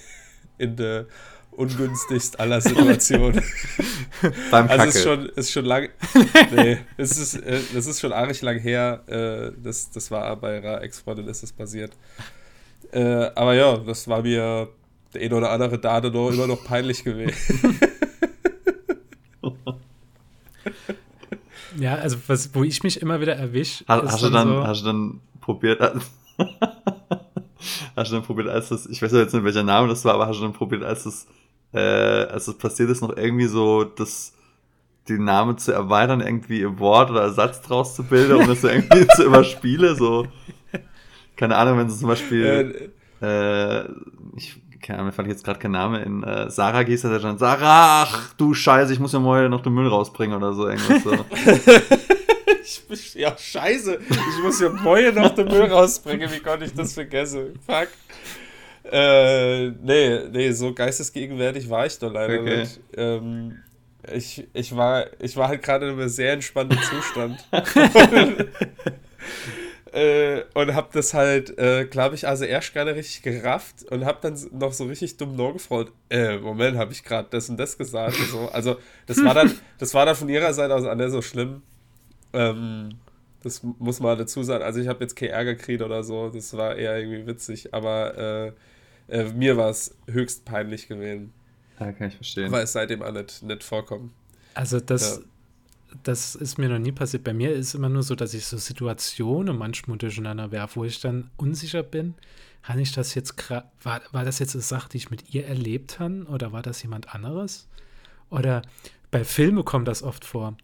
in 0.58 0.76
der 0.76 1.06
ungünstigst 1.52 2.38
aller 2.38 2.60
Situationen. 2.60 3.42
Beim 4.50 4.68
Kacke. 4.68 4.80
Also 4.80 4.98
ist 4.98 5.04
schon, 5.04 5.26
ist 5.30 5.52
schon 5.52 5.64
lang. 5.64 5.88
Nee, 6.54 6.78
es 6.96 7.18
ist, 7.18 7.34
äh, 7.34 7.60
das 7.72 7.86
ist 7.86 8.00
schon 8.00 8.12
arg 8.12 8.40
lang 8.42 8.58
her. 8.58 9.02
Äh, 9.06 9.52
das, 9.62 9.90
das 9.90 10.10
war 10.10 10.36
bei 10.36 10.56
ihrer 10.56 10.82
Ex-Freundin 10.82 11.28
ist 11.28 11.42
das 11.42 11.52
passiert. 11.52 11.92
Äh, 12.92 13.30
aber 13.34 13.54
ja, 13.54 13.76
das 13.78 14.06
war 14.08 14.22
mir 14.22 14.68
der 15.14 15.22
eine 15.22 15.36
oder 15.36 15.50
andere 15.50 15.78
Dade 15.78 16.10
noch 16.10 16.30
immer 16.30 16.46
noch 16.46 16.64
peinlich 16.64 17.04
gewesen. 17.04 17.34
ja, 21.78 21.96
also 21.96 22.16
was, 22.26 22.54
wo 22.54 22.64
ich 22.64 22.82
mich 22.82 23.00
immer 23.00 23.20
wieder 23.20 23.36
erwische. 23.36 23.84
Hast, 23.88 24.12
hast, 24.12 24.22
du 24.22 24.30
dann, 24.30 24.48
so 24.48 24.66
hast 24.66 24.82
du 24.82 24.86
dann 24.86 25.20
probiert, 25.40 25.80
hast 27.96 28.10
du 28.10 28.16
dann 28.16 28.24
probiert, 28.24 28.48
als 28.48 28.68
das, 28.68 28.86
ich 28.86 29.00
weiß 29.00 29.12
jetzt 29.12 29.34
nicht, 29.34 29.44
welcher 29.44 29.62
Name 29.62 29.88
das 29.88 30.04
war, 30.04 30.14
aber 30.14 30.26
hast 30.26 30.38
du 30.38 30.42
dann 30.42 30.52
probiert, 30.52 30.82
als 30.82 31.04
das, 31.04 31.26
äh, 31.72 31.78
als 31.78 32.46
das 32.46 32.58
passiert 32.58 32.90
ist, 32.90 33.02
noch 33.02 33.16
irgendwie 33.16 33.46
so 33.46 33.84
das, 33.84 34.32
den 35.08 35.24
Namen 35.24 35.58
zu 35.58 35.72
erweitern, 35.72 36.20
irgendwie 36.20 36.64
ein 36.64 36.78
Wort 36.78 37.10
oder 37.10 37.32
Satz 37.32 37.62
draus 37.62 37.94
zu 37.94 38.04
bilden, 38.04 38.36
um 38.36 38.46
das 38.46 38.60
so 38.60 38.68
irgendwie 38.68 39.06
zu 39.14 39.24
überspielen, 39.24 39.96
so. 39.96 40.26
Keine 41.36 41.56
Ahnung, 41.56 41.78
wenn 41.78 41.88
du 41.88 41.94
zum 41.94 42.08
Beispiel, 42.08 42.90
äh, 43.20 43.82
ich, 44.36 44.56
keine 44.80 44.98
Ahnung, 44.98 45.06
mir 45.06 45.12
fällt 45.12 45.28
jetzt 45.28 45.44
gerade 45.44 45.58
kein 45.58 45.72
Name 45.72 46.02
in, 46.02 46.22
äh, 46.22 46.50
Sarah 46.50 46.82
gehst 46.82 47.04
du 47.04 47.18
dann, 47.18 47.38
Sarah, 47.38 48.04
ach 48.04 48.34
du 48.34 48.54
Scheiße, 48.54 48.92
ich 48.92 48.98
muss 48.98 49.12
ja 49.12 49.20
mal 49.20 49.48
noch 49.48 49.62
den 49.62 49.74
Müll 49.74 49.88
rausbringen 49.88 50.36
oder 50.36 50.54
so, 50.54 50.68
irgendwas 50.68 51.02
so. 51.02 51.12
ich, 52.92 53.14
ja, 53.14 53.36
scheiße. 53.36 53.98
Ich 54.08 54.42
muss 54.42 54.60
ja 54.60 54.70
Mäue 54.70 55.12
noch 55.12 55.34
den 55.34 55.48
Müll 55.48 55.64
rausbringen. 55.64 56.30
Wie 56.30 56.40
konnte 56.40 56.64
ich 56.64 56.74
das 56.74 56.94
vergessen? 56.94 57.58
Fuck. 57.66 57.88
Äh, 58.90 59.70
nee, 59.70 60.20
nee, 60.30 60.52
so 60.52 60.72
geistesgegenwärtig 60.72 61.68
war 61.68 61.86
ich 61.86 61.98
doch 61.98 62.12
leider 62.12 62.40
okay. 62.40 62.58
nicht. 62.60 62.80
Ähm, 62.96 63.58
ich, 64.12 64.46
ich, 64.52 64.76
war, 64.76 65.06
ich 65.18 65.36
war 65.36 65.48
halt 65.48 65.62
gerade 65.62 65.88
in 65.88 65.98
einem 65.98 66.08
sehr 66.08 66.32
entspannten 66.32 66.78
Zustand. 66.78 67.44
äh, 69.96 70.44
und 70.52 70.74
hab 70.74 70.92
das 70.92 71.14
halt, 71.14 71.58
äh, 71.58 71.86
glaube 71.86 72.16
ich, 72.16 72.28
also 72.28 72.44
erst 72.44 72.74
gerade 72.74 72.94
richtig 72.94 73.22
gerafft 73.22 73.82
und 73.90 74.04
hab 74.04 74.20
dann 74.20 74.38
noch 74.52 74.74
so 74.74 74.84
richtig 74.84 75.16
dumm 75.16 75.36
nur 75.36 75.54
gefreut. 75.54 75.90
Äh, 76.10 76.36
Moment, 76.36 76.76
habe 76.76 76.92
ich 76.92 77.02
gerade 77.02 77.28
das 77.30 77.48
und 77.48 77.56
das 77.56 77.78
gesagt 77.78 78.18
und 78.18 78.28
so. 78.28 78.48
Also, 78.50 78.76
das 79.06 79.24
war 79.24 79.32
dann, 79.32 79.52
das 79.78 79.94
war 79.94 80.04
dann 80.04 80.14
von 80.14 80.28
ihrer 80.28 80.52
Seite 80.52 80.74
aus 80.74 80.84
an 80.84 80.98
der 80.98 81.10
so 81.10 81.22
schlimm. 81.22 81.62
Ähm, 82.34 82.98
das 83.42 83.62
muss 83.62 84.00
man 84.00 84.18
dazu 84.18 84.42
sagen. 84.42 84.64
Also 84.64 84.80
ich 84.80 84.88
habe 84.88 85.02
jetzt 85.02 85.14
keinen 85.14 85.30
Ärger 85.30 85.54
gekriegt 85.54 85.80
oder 85.80 86.02
so. 86.04 86.28
Das 86.28 86.54
war 86.56 86.76
eher 86.76 86.98
irgendwie 86.98 87.26
witzig. 87.26 87.72
Aber 87.72 88.52
äh, 89.08 89.16
äh, 89.20 89.32
mir 89.32 89.56
war 89.56 89.70
es 89.70 89.96
höchst 90.08 90.44
peinlich 90.44 90.88
gewesen. 90.88 91.32
Ja, 91.80 91.92
kann 91.92 92.08
ich 92.08 92.16
verstehen. 92.16 92.50
Weil 92.52 92.64
es 92.64 92.72
seitdem 92.72 93.02
auch 93.02 93.12
nicht, 93.12 93.42
nicht 93.42 93.64
vorkommt. 93.64 94.12
Also 94.54 94.80
das, 94.80 95.18
ja. 95.18 95.22
Das 96.02 96.34
ist 96.34 96.58
mir 96.58 96.68
noch 96.68 96.78
nie 96.78 96.92
passiert. 96.92 97.24
Bei 97.24 97.34
mir 97.34 97.52
ist 97.52 97.74
immer 97.74 97.88
nur 97.88 98.02
so, 98.02 98.14
dass 98.14 98.34
ich 98.34 98.46
so 98.46 98.56
Situationen 98.56 99.56
manchmal 99.56 99.98
durcheinander 99.98 100.50
werfe, 100.50 100.76
wo 100.76 100.84
ich 100.84 101.00
dann 101.00 101.30
unsicher 101.36 101.82
bin. 101.82 102.14
Habe 102.62 102.80
ich 102.80 102.92
das 102.92 103.14
jetzt 103.14 103.34
war, 103.82 104.02
war 104.10 104.24
das 104.24 104.38
jetzt 104.38 104.54
eine 104.54 104.62
Sache, 104.62 104.88
die 104.88 104.96
ich 104.96 105.10
mit 105.10 105.32
ihr 105.34 105.46
erlebt 105.46 106.00
habe 106.00 106.24
oder 106.24 106.52
war 106.52 106.62
das 106.62 106.82
jemand 106.82 107.14
anderes? 107.14 107.68
Oder 108.30 108.62
bei 109.10 109.24
Filmen 109.24 109.64
kommt 109.64 109.86
das 109.88 110.02
oft 110.02 110.24
vor. 110.24 110.56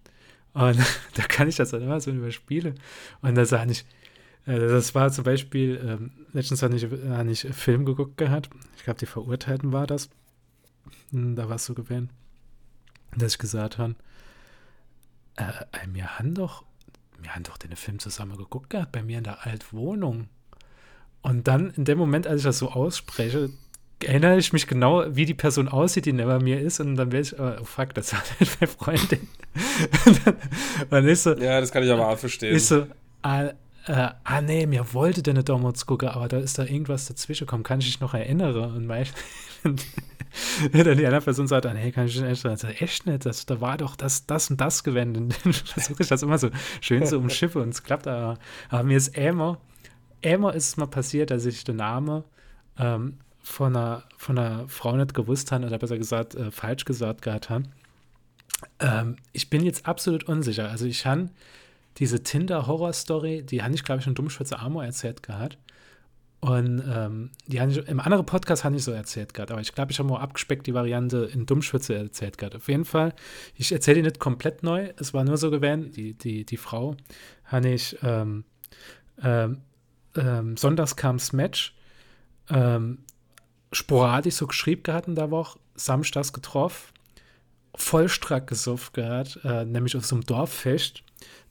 Und 0.53 0.79
da 1.15 1.23
kann 1.23 1.49
ich 1.49 1.57
das 1.57 1.71
dann 1.71 1.83
immer 1.83 2.01
so 2.01 2.11
überspielen. 2.11 2.79
Und 3.21 3.37
da 3.37 3.45
sage 3.45 3.73
ich, 3.73 3.85
äh, 4.47 4.59
das 4.59 4.95
war 4.95 5.13
zum 5.13 5.25
Beispiel, 5.25 5.81
ähm, 5.85 6.11
letztens 6.33 6.63
habe 6.63 6.75
ich, 6.77 6.85
hab 6.85 7.27
ich 7.27 7.45
einen 7.45 7.55
Film 7.55 7.85
geguckt 7.85 8.17
gehabt. 8.17 8.51
Ich 8.77 8.85
glaube, 8.85 8.99
die 8.99 9.07
Verurteilten 9.07 9.73
war 9.73 9.87
das. 9.87 10.11
Hm, 11.11 11.37
da 11.37 11.49
war 11.49 11.57
es 11.57 11.65
so 11.65 11.75
gewesen, 11.75 12.11
dass 13.17 13.35
ich 13.35 13.39
gesagt 13.39 13.79
habe, 13.79 13.95
äh, 15.37 15.53
wir 15.87 16.19
haben 16.19 16.35
doch, 16.35 16.65
wir 17.21 17.35
haben 17.35 17.45
doch 17.45 17.57
den 17.57 17.75
Film 17.77 17.99
zusammen 17.99 18.37
geguckt 18.37 18.71
gehabt, 18.71 18.93
bei 18.93 19.03
mir 19.03 19.19
in 19.19 19.25
der 19.25 19.47
Altwohnung. 19.47 20.29
Und 21.23 21.47
dann, 21.47 21.71
in 21.71 21.85
dem 21.85 21.99
Moment, 21.99 22.27
als 22.27 22.41
ich 22.41 22.45
das 22.45 22.59
so 22.59 22.71
ausspreche, 22.71 23.51
erinnere 24.05 24.39
ich 24.39 24.53
mich 24.53 24.67
genau, 24.67 25.05
wie 25.09 25.25
die 25.25 25.35
Person 25.35 25.69
aussieht, 25.69 26.07
die 26.07 26.13
neben 26.13 26.43
mir 26.43 26.61
ist, 26.61 26.81
und 26.81 26.97
dann 26.97 27.13
werde 27.13 27.27
ich, 27.27 27.39
oh 27.39 27.65
fuck, 27.65 27.95
das 27.95 28.13
war 28.13 28.21
halt 28.21 28.61
meine 28.61 28.73
Freundin. 28.73 29.29
dann 30.91 31.07
ist 31.07 31.23
so, 31.23 31.35
ja, 31.37 31.61
das 31.61 31.71
kann 31.71 31.83
ich 31.85 31.91
aber 31.91 32.09
auch 32.09 32.19
verstehen. 32.19 32.55
Ist 32.55 32.69
so, 32.69 32.87
ah, 33.23 33.51
äh, 33.87 34.09
ah 34.25 34.41
nee, 34.41 34.67
mir 34.67 34.93
wollte 34.93 35.23
der 35.23 35.35
eine 35.35 35.45
Downloads 35.45 35.87
gucken, 35.87 36.09
aber 36.09 36.29
da 36.29 36.39
ist 36.39 36.59
da 36.59 36.65
irgendwas 36.65 37.07
dazwischen 37.07 37.47
gekommen, 37.47 37.65
kann 37.65 37.81
ich 37.81 37.87
mich 37.87 38.01
noch 38.01 38.15
erinnern. 38.15 38.55
Und 38.57 38.87
mein, 38.87 39.07
dann 40.73 40.97
die 40.97 41.07
andere 41.07 41.21
Person 41.21 41.47
sagt 41.47 41.65
dann, 41.65 41.77
hey, 41.77 41.93
kann 41.93 42.07
ich 42.07 42.15
mich 42.15 42.23
erinnern? 42.23 42.53
Also, 42.53 42.69
echt 42.69 43.07
nicht, 43.07 43.27
das, 43.27 43.47
da 43.47 43.61
war 43.61 43.77
doch 43.77 43.97
das, 43.97 44.27
das 44.27 44.51
und 44.51 44.61
das 44.61 44.85
gewendet. 44.85 45.35
Dann 45.45 45.53
versuche 45.53 46.03
ich 46.03 46.09
das 46.09 46.23
immer 46.23 46.39
so 46.39 46.51
schön 46.81 47.05
zu 47.07 47.19
umschiffen 47.19 47.63
und 47.63 47.71
es 47.71 47.83
klappt 47.83 48.07
aber. 48.07 48.39
Aber 48.69 48.83
mir 48.83 48.97
ist 48.97 49.17
immer, 49.17 49.59
immer 50.21 50.55
ist 50.55 50.69
es 50.69 50.77
mal 50.77 50.87
passiert, 50.87 51.31
dass 51.31 51.45
ich 51.45 51.65
den 51.65 51.77
Namen 51.77 52.25
ähm, 52.79 53.19
von 53.43 53.77
einer, 53.77 54.05
von 54.17 54.39
einer 54.39 54.69
Frau 54.69 54.97
nicht 54.97 55.15
gewusst 55.15 55.53
habe 55.53 55.67
oder 55.67 55.79
besser 55.79 55.99
gesagt 55.99 56.35
äh, 56.35 56.51
falsch 56.51 56.85
gesagt 56.85 57.23
gehabt 57.23 57.51
habe. 57.51 57.65
Ähm, 58.79 59.17
ich 59.33 59.51
bin 59.51 59.65
jetzt 59.65 59.87
absolut 59.87 60.25
unsicher. 60.25 60.71
Also 60.71 60.87
ich 60.87 61.05
habe 61.07 61.29
diese 61.99 62.23
Tinder-Horror-Story, 62.23 63.43
die 63.43 63.63
habe 63.63 63.75
ich, 63.75 63.85
glaube 63.85 64.01
ich, 64.01 64.07
in 64.07 64.15
Dummschwätze 64.15 64.59
Amor 64.59 64.85
erzählt 64.85 65.23
gehabt. 65.23 65.59
Und 66.45 66.83
ähm, 66.93 67.31
die 67.47 67.59
ich, 67.59 67.77
im 67.87 68.01
anderen 68.01 68.27
Podcast 68.27 68.65
habe 68.65 68.75
ich 68.75 68.83
so 68.83 68.91
erzählt 68.91 69.33
gehabt, 69.33 69.53
aber 69.53 69.61
ich 69.61 69.73
glaube, 69.77 69.93
ich 69.93 70.01
habe 70.01 70.09
mal 70.09 70.19
abgespeckt 70.19 70.67
die 70.67 70.75
Variante 70.75 71.31
in 71.33 71.47
Dummschwitze 71.47 71.95
erzählt 71.95 72.37
gehabt. 72.37 72.57
Auf 72.57 72.67
jeden 72.67 72.85
Fall, 72.85 73.15
ich 73.55 73.71
erzähle 73.71 73.99
die 73.99 74.03
nicht 74.03 74.19
komplett 74.19 74.65
neu, 74.65 74.91
es 74.97 75.15
war 75.15 75.23
nur 75.23 75.37
so 75.37 75.53
gewesen, 75.53 75.93
die, 75.93 76.15
die, 76.15 76.45
die 76.45 76.57
Frau 76.57 76.97
habe 77.45 77.69
ich 77.69 77.97
ähm, 78.03 78.43
ähm, 79.23 79.61
ähm, 80.17 80.57
sonntags 80.57 80.97
kam's 80.97 81.33
Match, 81.33 81.77
ähm, 82.51 82.99
sporadisch 83.71 84.35
so 84.35 84.49
geschrieben 84.49 84.83
gehabt 84.83 85.07
in 85.07 85.15
der 85.15 85.31
Woche, 85.31 85.61
samstags 85.77 86.33
getroffen, 86.33 86.93
vollstrack 87.77 88.49
gesuft 88.49 88.95
gehabt, 88.95 89.39
äh, 89.45 89.65
nämlich 89.65 89.97
auf 89.97 90.05
so 90.05 90.17
einem 90.17 90.27
Dorffest. 90.27 91.05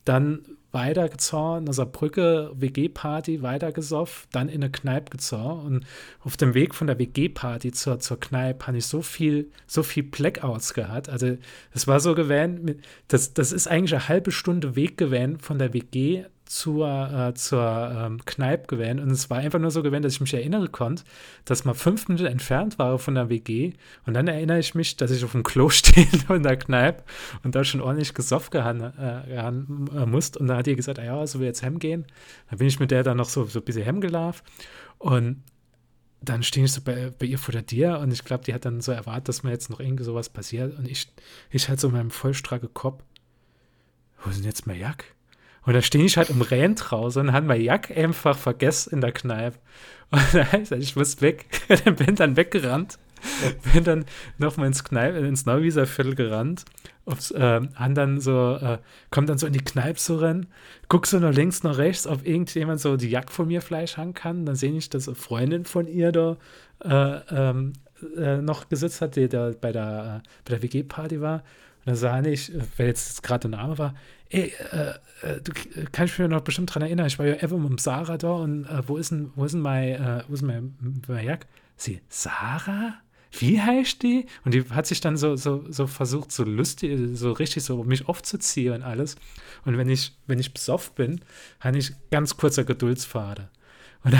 Dann 0.03 0.41
weitergezogen, 0.71 1.67
also 1.67 1.85
Brücke, 1.85 2.51
WG-Party, 2.55 3.41
weitergesoffen, 3.41 4.27
dann 4.31 4.49
in 4.49 4.63
eine 4.63 4.71
Kneipe 4.71 5.11
gezogen. 5.11 5.65
Und 5.65 5.85
auf 6.21 6.37
dem 6.37 6.53
Weg 6.53 6.73
von 6.75 6.87
der 6.87 6.99
WG-Party 6.99 7.71
zur, 7.71 7.99
zur 7.99 8.19
Kneipe 8.19 8.67
habe 8.67 8.77
ich 8.77 8.85
so 8.85 9.01
viel, 9.01 9.51
so 9.67 9.83
viel 9.83 10.03
Blackouts 10.03 10.73
gehabt. 10.73 11.09
Also 11.09 11.37
es 11.71 11.87
war 11.87 11.99
so 11.99 12.15
gewähnt, 12.15 12.77
das, 13.07 13.33
das 13.33 13.51
ist 13.51 13.67
eigentlich 13.67 13.93
eine 13.93 14.07
halbe 14.07 14.31
Stunde 14.31 14.75
Weg 14.75 14.97
gewähnt 14.97 15.41
von 15.41 15.59
der 15.59 15.73
WG 15.73 16.25
zur, 16.51 17.29
äh, 17.29 17.33
zur 17.33 17.95
ähm, 17.95 18.25
Kneipe 18.25 18.67
gewesen 18.67 18.99
und 18.99 19.09
es 19.11 19.29
war 19.29 19.37
einfach 19.37 19.57
nur 19.57 19.71
so 19.71 19.81
gewesen, 19.81 20.01
dass 20.01 20.15
ich 20.15 20.19
mich 20.21 20.33
erinnern 20.33 20.69
konnte, 20.69 21.03
dass 21.45 21.63
man 21.63 21.75
fünf 21.75 22.09
Minuten 22.09 22.27
entfernt 22.27 22.77
war 22.77 22.99
von 22.99 23.15
der 23.15 23.29
WG 23.29 23.71
und 24.05 24.15
dann 24.15 24.27
erinnere 24.27 24.59
ich 24.59 24.75
mich, 24.75 24.97
dass 24.97 25.11
ich 25.11 25.23
auf 25.23 25.31
dem 25.31 25.43
Klo 25.43 25.69
stehe 25.69 26.07
in 26.27 26.43
der 26.43 26.57
Kneipe 26.57 27.05
und 27.43 27.55
da 27.55 27.63
schon 27.63 27.79
ordentlich 27.79 28.13
gesoffen 28.13 28.81
äh, 28.81 29.47
äh, 29.47 29.51
musste 30.05 30.39
und 30.39 30.47
dann 30.47 30.57
hat 30.57 30.67
die 30.67 30.75
gesagt, 30.75 30.99
ah 30.99 31.05
ja, 31.05 31.25
so 31.25 31.39
wir 31.39 31.47
jetzt 31.47 31.63
gehen. 31.79 32.05
Dann 32.49 32.59
bin 32.59 32.67
ich 32.67 32.81
mit 32.81 32.91
der 32.91 33.03
dann 33.03 33.15
noch 33.15 33.29
so, 33.29 33.45
so 33.45 33.59
ein 33.59 33.65
bisschen 33.65 33.83
hem 33.83 34.01
gelaufen 34.01 34.43
und 34.97 35.43
dann 36.21 36.43
stehe 36.43 36.65
ich 36.65 36.73
so 36.73 36.81
bei, 36.81 37.11
bei 37.17 37.27
ihr 37.27 37.39
vor 37.39 37.53
der 37.53 37.65
Tür 37.65 37.99
und 37.99 38.11
ich 38.11 38.25
glaube, 38.25 38.43
die 38.43 38.53
hat 38.53 38.65
dann 38.65 38.81
so 38.81 38.91
erwartet, 38.91 39.29
dass 39.29 39.43
mir 39.43 39.51
jetzt 39.51 39.69
noch 39.69 39.79
irgendwie 39.79 40.03
sowas 40.03 40.29
passiert. 40.29 40.77
Und 40.77 40.87
ich, 40.87 41.07
ich 41.49 41.67
halt 41.67 41.79
so 41.79 41.87
in 41.87 41.93
meinem 41.93 42.11
vollstracke 42.11 42.67
Kopf, 42.67 43.01
wo 44.23 44.29
denn 44.29 44.43
jetzt 44.43 44.67
mein 44.67 44.79
Jack? 44.79 45.15
Und 45.65 45.73
da 45.73 45.81
stehe 45.81 46.03
ich 46.03 46.17
halt 46.17 46.29
im 46.29 46.41
Rent 46.41 46.91
raus 46.91 47.17
und 47.17 47.33
habe 47.33 47.45
mein 47.45 47.61
Jack 47.61 47.95
einfach 47.95 48.37
vergessen 48.37 48.93
in 48.93 49.01
der 49.01 49.11
Kneipe. 49.11 49.57
Und 50.11 50.33
da 50.33 50.51
heißt 50.51 50.73
ich 50.73 50.95
muss 50.95 51.21
weg. 51.21 51.45
dann 51.85 51.95
bin 51.95 52.15
dann 52.15 52.35
weggerannt. 52.35 52.97
bin 53.71 53.83
dann 53.83 54.05
nochmal 54.39 54.67
ins 54.67 54.83
Kneipe, 54.83 55.19
ins 55.19 55.45
Neuwieser 55.45 55.85
Viertel 55.85 56.15
gerannt. 56.15 56.65
Aufs, 57.05 57.31
äh, 57.31 57.61
dann 57.93 58.19
so, 58.19 58.55
äh, 58.55 58.79
kommt 59.09 59.29
dann 59.29 59.37
so 59.37 59.47
in 59.47 59.53
die 59.53 59.63
Kneipe 59.63 59.97
zu 59.97 60.17
rennen, 60.17 60.47
guck 60.87 61.07
so 61.07 61.17
nach 61.19 61.33
links, 61.33 61.63
nach 61.63 61.77
rechts, 61.77 62.07
ob 62.07 62.25
irgendjemand 62.25 62.79
so 62.79 62.97
die 62.97 63.09
Jagd 63.09 63.31
von 63.31 63.47
mir 63.47 63.61
Fleisch 63.61 63.97
haben 63.97 64.13
kann. 64.13 64.45
Dann 64.45 64.55
sehe 64.55 64.75
ich, 64.75 64.89
dass 64.89 65.07
eine 65.07 65.15
Freundin 65.15 65.65
von 65.65 65.87
ihr 65.87 66.11
da 66.11 66.37
äh, 66.83 67.19
ähm, 67.31 67.73
äh, 68.17 68.37
noch 68.37 68.69
gesitzt 68.69 69.01
hat, 69.01 69.15
die 69.15 69.29
da 69.29 69.51
bei 69.59 69.71
der, 69.71 70.23
äh, 70.23 70.27
bei 70.45 70.55
der 70.57 70.63
WG-Party 70.63 71.21
war. 71.21 71.43
Und 71.79 71.87
dann 71.87 71.95
sah 71.95 72.21
ich, 72.21 72.51
wer 72.77 72.87
jetzt 72.87 73.23
gerade 73.23 73.49
der 73.49 73.59
Name 73.59 73.77
war, 73.77 73.95
ey, 74.31 74.53
äh, 74.71 74.93
äh, 75.21 75.41
du 75.41 75.51
äh, 75.51 75.85
kannst 75.91 76.17
mich 76.17 76.27
noch 76.27 76.41
bestimmt 76.41 76.69
daran 76.69 76.83
erinnern, 76.83 77.07
ich 77.07 77.19
war 77.19 77.25
ja 77.25 77.35
ever 77.35 77.57
mit 77.57 77.79
Sarah 77.79 78.17
da 78.17 78.31
und 78.31 78.65
äh, 78.65 78.87
wo 78.87 78.97
ist 78.97 79.11
denn, 79.11 79.31
wo 79.35 79.45
ist 79.45 79.53
denn 79.53 79.61
mein, 79.61 79.89
äh, 79.89 80.23
wo 80.27 80.33
ist 80.33 80.41
mein, 80.41 80.75
mein 81.07 81.25
Jack? 81.25 81.47
Sie, 81.75 82.01
Sarah? 82.09 82.95
Wie 83.39 83.61
heißt 83.61 84.03
die? 84.03 84.25
Und 84.43 84.53
die 84.53 84.63
hat 84.69 84.87
sich 84.87 84.99
dann 84.99 85.15
so, 85.15 85.37
so, 85.37 85.63
so 85.69 85.87
versucht, 85.87 86.31
so 86.33 86.43
lustig, 86.43 86.99
so 87.13 87.31
richtig 87.31 87.63
so 87.63 87.83
mich 87.83 88.07
aufzuziehen 88.09 88.73
und 88.73 88.83
alles. 88.83 89.15
Und 89.63 89.77
wenn 89.77 89.89
ich, 89.89 90.13
wenn 90.27 90.39
ich 90.39 90.53
besoffen 90.53 90.95
bin, 90.95 91.21
habe 91.61 91.77
ich 91.77 91.93
ganz 92.11 92.35
kurzer 92.35 92.65
Geduldspfade. 92.65 93.49
Und 94.03 94.13
da, 94.13 94.19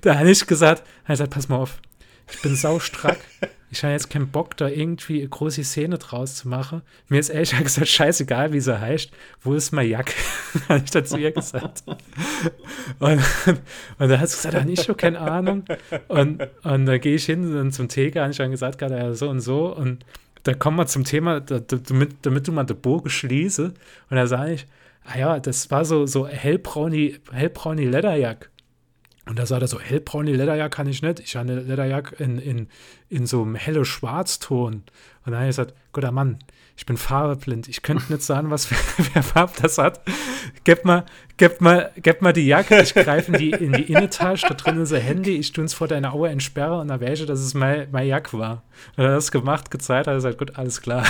da 0.00 0.18
habe 0.18 0.30
ich 0.30 0.44
gesagt, 0.46 0.82
er 1.06 1.16
sagt, 1.16 1.30
pass 1.30 1.48
mal 1.48 1.56
auf, 1.56 1.80
ich 2.30 2.42
bin 2.42 2.56
saustrack. 2.56 3.18
Ich 3.70 3.82
habe 3.82 3.92
jetzt 3.92 4.10
keinen 4.10 4.28
Bock, 4.28 4.56
da 4.56 4.68
irgendwie 4.68 5.20
eine 5.20 5.28
große 5.28 5.64
Szene 5.64 5.98
draus 5.98 6.36
zu 6.36 6.48
machen. 6.48 6.82
Mir 7.08 7.18
ist 7.18 7.30
ehrlich 7.30 7.50
gesagt 7.58 7.88
scheißegal, 7.88 8.52
wie 8.52 8.60
sie 8.60 8.80
heißt. 8.80 9.10
Wo 9.42 9.54
ist 9.54 9.72
meine 9.72 9.88
Jacke? 9.88 10.14
habe 10.68 10.82
ich 10.84 10.90
dazu 10.90 11.16
ihr 11.16 11.32
gesagt. 11.32 11.82
Und, 13.00 13.20
und 13.98 14.08
da 14.08 14.18
hat 14.18 14.28
sie 14.28 14.36
gesagt, 14.36 14.54
ja, 14.54 14.64
nicht 14.64 14.84
schon, 14.84 14.96
keine 14.96 15.20
Ahnung. 15.20 15.64
Und, 16.08 16.46
und 16.62 16.86
da 16.86 16.98
gehe 16.98 17.16
ich 17.16 17.26
hin 17.26 17.56
und 17.56 17.72
zum 17.72 17.88
Theke, 17.88 18.20
habe 18.20 18.30
ich 18.30 18.38
dann 18.38 18.52
gesagt, 18.52 18.78
gerade 18.78 18.96
ja, 18.96 19.12
so 19.14 19.28
und 19.28 19.40
so. 19.40 19.74
Und 19.74 20.04
da 20.44 20.54
kommen 20.54 20.76
wir 20.76 20.86
zum 20.86 21.04
Thema, 21.04 21.40
damit, 21.40 22.14
damit 22.22 22.46
du 22.46 22.52
mal 22.52 22.64
den 22.64 22.80
Bogen 22.80 23.10
schließe. 23.10 23.74
Und 24.10 24.16
da 24.16 24.28
sage 24.28 24.54
ich, 24.54 24.66
ah 25.04 25.18
ja, 25.18 25.40
das 25.40 25.70
war 25.72 25.84
so, 25.84 26.06
so 26.06 26.26
hellbrauni, 26.26 27.18
hellbrauni 27.32 27.84
Lederjack. 27.84 28.50
Und 29.28 29.40
da 29.40 29.44
sagt 29.44 29.62
er 29.62 29.68
so, 29.68 29.80
hellbraune 29.80 30.32
Lederjacke 30.32 30.76
kann 30.76 30.86
ich 30.86 31.02
nicht. 31.02 31.18
Ich 31.18 31.34
habe 31.34 31.50
eine 31.50 31.60
Lederjacke 31.60 32.22
in, 32.22 32.38
in, 32.38 32.68
in 33.08 33.26
so 33.26 33.42
einem 33.42 33.56
helle 33.56 33.84
Schwarzton. 33.84 34.74
Und 34.74 34.84
dann 35.24 35.34
habe 35.34 35.44
ich 35.46 35.56
gesagt, 35.56 35.74
guter 35.92 36.12
Mann, 36.12 36.38
ich 36.76 36.86
bin 36.86 36.96
farbeblind. 36.96 37.66
Ich 37.66 37.82
könnte 37.82 38.12
nicht 38.12 38.22
sagen, 38.22 38.50
was 38.50 38.66
für, 38.66 38.76
wer 39.12 39.24
Farbe 39.24 39.52
das 39.60 39.78
hat. 39.78 40.00
Gib 40.62 40.84
mal, 40.84 41.06
gib 41.38 41.60
mal, 41.60 41.90
gib 41.96 42.22
mal 42.22 42.32
die 42.32 42.46
Jacke. 42.46 42.80
Ich 42.80 42.94
greife 42.94 43.32
in 43.32 43.38
die, 43.38 43.50
in 43.50 43.72
die 43.72 43.92
Innentasche. 43.92 44.46
Da 44.46 44.54
drin 44.54 44.80
ist 44.80 44.92
ein 44.92 45.00
Handy. 45.00 45.36
Ich 45.36 45.52
tue 45.52 45.64
es 45.64 45.74
vor 45.74 45.88
deiner 45.88 46.12
Auge 46.12 46.28
entsperre 46.28 46.78
und 46.78 46.90
erwäge, 46.90 47.26
dass 47.26 47.40
es 47.40 47.52
mein, 47.52 47.88
mein 47.90 48.06
Jacke 48.06 48.38
war. 48.38 48.62
Und 48.96 49.04
er 49.04 49.10
hat 49.10 49.16
das 49.16 49.32
gemacht, 49.32 49.72
gezeigt, 49.72 50.06
hat 50.06 50.12
er 50.12 50.16
gesagt, 50.16 50.38
gut, 50.38 50.56
alles 50.56 50.80
klar. 50.80 51.04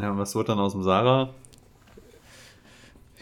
Ja, 0.00 0.12
und 0.12 0.18
was 0.18 0.34
wurde 0.34 0.48
dann 0.48 0.58
aus 0.60 0.72
dem 0.72 0.82
Sarah? 0.84 1.34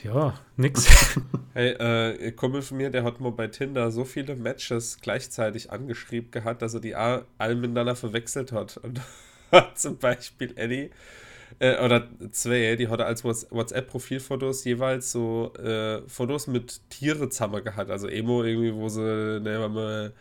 Ja, 0.02 0.34
nix. 0.56 1.16
hey, 1.54 1.70
äh, 1.70 2.32
Kumpel 2.32 2.62
von 2.62 2.76
mir, 2.76 2.90
der 2.90 3.04
hat 3.04 3.20
mal 3.20 3.32
bei 3.32 3.46
Tinder 3.46 3.90
so 3.90 4.04
viele 4.04 4.36
Matches 4.36 4.98
gleichzeitig 5.00 5.70
angeschrieben 5.70 6.30
gehabt, 6.30 6.62
dass 6.62 6.74
er 6.74 6.80
die 6.80 6.94
alle 6.94 7.54
miteinander 7.54 7.96
verwechselt 7.96 8.52
hat. 8.52 8.76
Und 8.78 9.00
hat 9.52 9.78
zum 9.78 9.96
Beispiel 9.96 10.52
Eddie, 10.56 10.90
äh, 11.58 11.82
oder 11.82 12.08
zwei, 12.32 12.76
die 12.76 12.88
hat 12.88 13.00
er 13.00 13.06
als 13.06 13.24
WhatsApp-Profilfotos 13.24 14.64
jeweils 14.64 15.12
so 15.12 15.52
äh, 15.54 16.02
Fotos 16.08 16.46
mit 16.46 16.80
Tiere 16.90 17.30
zusammen 17.30 17.64
gehabt. 17.64 17.90
Also 17.90 18.08
Emo 18.08 18.42
irgendwie, 18.44 18.74
wo 18.74 18.88
sie, 18.88 19.40
ne, 19.40 19.68
mal 19.68 20.12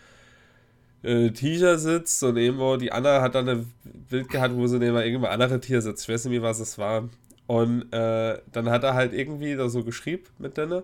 äh, 1.03 1.31
T-Shirt 1.31 1.79
sitzt 1.79 2.23
und 2.23 2.37
irgendwo 2.37 2.77
die 2.77 2.91
Anna 2.91 3.21
hat 3.21 3.35
dann 3.35 3.49
ein 3.49 3.73
Bild 4.09 4.29
gehabt, 4.29 4.55
wo 4.55 4.67
sie 4.67 4.79
neben 4.79 4.95
irgendeinem 4.97 5.33
anderen 5.33 5.61
Tier 5.61 5.81
sitzt. 5.81 6.03
Ich 6.03 6.13
weiß 6.13 6.25
nicht 6.25 6.41
was 6.41 6.59
es 6.59 6.77
war. 6.77 7.09
Und 7.47 7.93
äh, 7.93 8.39
dann 8.51 8.69
hat 8.69 8.83
er 8.83 8.95
halt 8.95 9.13
irgendwie 9.13 9.55
da 9.55 9.69
so 9.69 9.83
geschrieben 9.83 10.25
mit 10.39 10.57
denen 10.57 10.83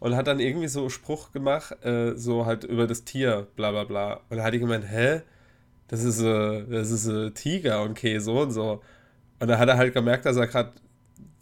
und 0.00 0.16
hat 0.16 0.26
dann 0.26 0.40
irgendwie 0.40 0.68
so 0.68 0.88
Spruch 0.88 1.32
gemacht, 1.32 1.84
äh, 1.84 2.14
so 2.16 2.46
halt 2.46 2.64
über 2.64 2.86
das 2.86 3.04
Tier, 3.04 3.46
bla 3.56 3.70
bla 3.70 3.84
bla. 3.84 4.20
Und 4.30 4.38
da 4.38 4.44
hat 4.44 4.54
ich 4.54 4.60
gemeint, 4.60 4.84
hä? 4.88 5.22
Das 5.88 6.04
ist, 6.04 6.20
äh, 6.20 6.64
das 6.68 6.90
ist 6.90 7.06
ein 7.06 7.34
Tiger 7.34 7.82
und 7.82 7.92
okay, 7.92 8.18
so 8.18 8.40
und 8.40 8.52
so. 8.52 8.82
Und 9.40 9.48
da 9.48 9.58
hat 9.58 9.68
er 9.68 9.76
halt 9.76 9.94
gemerkt, 9.94 10.26
dass 10.26 10.36
er 10.36 10.46
gerade 10.46 10.72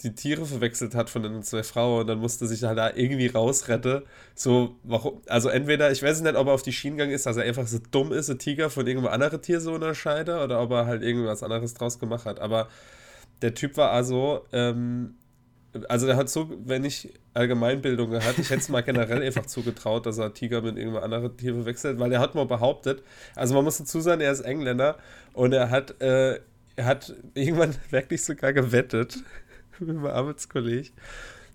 die 0.03 0.15
Tiere 0.15 0.45
verwechselt 0.45 0.95
hat 0.95 1.11
von 1.11 1.23
den 1.23 1.43
zwei 1.43 1.63
Frauen 1.63 2.03
und 2.03 2.07
dann 2.07 2.19
musste 2.19 2.47
sich 2.47 2.63
halt 2.65 2.79
da 2.79 2.91
irgendwie 2.95 3.29
rausretten. 3.29 4.03
So, 4.35 4.77
warum, 4.85 5.23
also 5.27 5.49
entweder, 5.49 5.91
ich 5.91 6.03
weiß 6.03 6.21
nicht, 6.21 6.37
ob 6.37 6.47
er 6.47 6.53
auf 6.53 6.63
die 6.63 6.73
Schienen 6.73 6.99
gegangen 6.99 7.15
ist, 7.15 7.27
dass 7.27 7.37
er 7.37 7.45
einfach 7.45 7.67
so 7.67 7.79
dumm 7.91 8.13
ist, 8.13 8.29
ein 8.29 8.39
Tiger 8.39 8.71
von 8.71 8.87
irgendeinem 8.87 9.15
anderen 9.15 9.43
Tier 9.43 9.61
so 9.61 9.73
unterscheidet 9.75 10.39
oder 10.39 10.61
ob 10.61 10.71
er 10.71 10.87
halt 10.87 11.03
irgendwas 11.03 11.43
anderes 11.43 11.75
draus 11.75 11.99
gemacht 11.99 12.27
hat. 12.27 12.41
Aber 12.41 12.69
der 13.43 13.55
Typ 13.55 13.77
war 13.77 13.91
also, 13.91 14.45
ähm, 14.53 15.15
also 15.89 16.07
der 16.07 16.17
hat 16.17 16.29
so, 16.29 16.51
wenn 16.65 16.85
ich 16.85 17.13
Allgemeinbildung 17.35 18.11
gehabt, 18.11 18.39
ich 18.39 18.49
hätte 18.49 18.61
es 18.61 18.69
mal 18.69 18.83
generell 18.83 19.23
einfach 19.27 19.47
zugetraut, 19.47 20.07
dass 20.07 20.19
er 20.19 20.33
Tiger 20.33 20.63
mit 20.63 20.77
irgendeinem 20.77 21.05
anderen 21.05 21.37
Tier 21.37 21.55
verwechselt, 21.55 21.99
weil 21.99 22.13
er 22.13 22.21
hat 22.21 22.35
mal 22.35 22.47
behauptet, 22.47 23.03
also 23.35 23.55
man 23.55 23.65
muss 23.65 23.79
dazu 23.79 24.01
sagen, 24.01 24.21
er 24.21 24.33
ist 24.33 24.41
Engländer 24.41 24.97
und 25.33 25.53
er 25.53 25.71
hat, 25.71 26.01
äh, 26.01 26.41
er 26.77 26.85
hat 26.85 27.15
irgendwann 27.35 27.75
wirklich 27.91 28.25
sogar 28.25 28.53
gewettet 28.53 29.19
mit 29.79 29.89
meinem 29.89 30.07
Arbeitskollegen, 30.07 30.93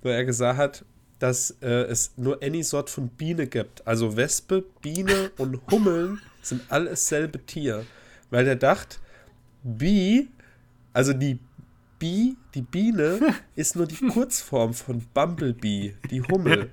weil 0.03 0.13
er 0.13 0.25
gesagt 0.25 0.57
hat, 0.57 0.85
dass 1.21 1.51
äh, 1.61 1.83
es 1.83 2.13
nur 2.17 2.41
eine 2.41 2.63
Sort 2.63 2.89
von 2.89 3.09
Biene 3.09 3.45
gibt. 3.45 3.85
Also 3.85 4.17
Wespe, 4.17 4.63
Biene 4.81 5.31
und 5.37 5.61
Hummeln 5.69 6.19
sind 6.41 6.63
alles 6.69 7.07
selbe 7.07 7.45
Tier. 7.45 7.85
Weil 8.31 8.45
der 8.45 8.55
dacht, 8.55 8.99
Bee, 9.61 10.29
also 10.93 11.13
die 11.13 11.39
Bee, 12.01 12.35
die 12.55 12.63
Biene, 12.63 13.19
ist 13.55 13.75
nur 13.75 13.85
die 13.85 14.07
Kurzform 14.07 14.73
von 14.73 15.03
Bumblebee, 15.13 15.93
die 16.09 16.23
Hummel 16.23 16.71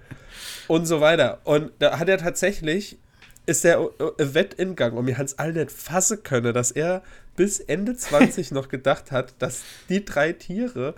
und 0.69 0.87
so 0.87 1.03
weiter. 1.03 1.43
Und 1.45 1.71
da 1.81 1.99
hat 1.99 2.09
er 2.09 2.17
tatsächlich, 2.17 2.99
ist 3.45 3.63
der 3.63 3.79
äh, 3.79 4.35
Wettingang 4.35 4.95
und 4.95 5.07
wir 5.07 5.19
haben 5.19 5.27
es 5.27 5.39
alle 5.39 5.53
nicht 5.53 5.71
fassen 5.71 6.23
können, 6.23 6.55
dass 6.55 6.71
er 6.71 7.03
bis 7.37 7.61
Ende 7.61 7.95
20 7.97 8.53
noch 8.53 8.71
gedacht 8.71 9.13
hat, 9.13 9.35
dass 9.39 9.65
die 9.91 10.03
drei 10.03 10.33
Tiere 10.33 10.95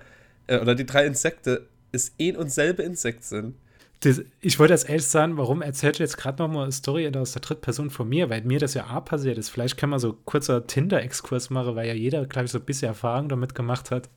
äh, 0.47 0.59
oder 0.61 0.77
die 0.77 0.87
drei 0.87 1.07
Insekte 1.07 1.67
ist 1.91 2.15
ein 2.21 2.37
und 2.37 2.53
selbe 2.53 2.85
Insekt 2.85 3.25
sind. 3.25 3.57
Das, 3.99 4.23
ich 4.41 4.61
wollte 4.61 4.75
als 4.75 4.85
ehrlich 4.85 5.07
sagen, 5.07 5.37
warum 5.39 5.61
erzählt 5.61 5.99
ihr 5.99 6.05
jetzt 6.05 6.17
gerade 6.17 6.41
noch 6.41 6.49
mal 6.49 6.63
eine 6.63 6.73
Story 6.73 7.11
aus 7.17 7.33
der 7.33 7.43
dritten 7.43 7.63
Person 7.63 7.91
von 7.91 8.09
mir, 8.09 8.31
weil 8.31 8.43
mir 8.43 8.61
das 8.61 8.75
ja 8.75 8.87
A 8.87 9.01
passiert 9.01 9.39
ist. 9.39 9.51
Vielleicht 9.51 9.77
kann 9.77 9.91
man 9.91 9.99
so 9.99 10.13
kurzer 10.25 10.69
Tinder-Exkurs 10.69 11.51
machen, 11.51 11.75
weil 11.75 11.89
ja 11.89 11.95
jeder, 11.95 12.25
glaube 12.27 12.47
ich, 12.47 12.53
so 12.53 12.59
ein 12.59 12.65
bisschen 12.65 12.89
Erfahrung 12.89 13.29
damit 13.29 13.57
gemacht 13.57 13.91
hat. 13.91 14.09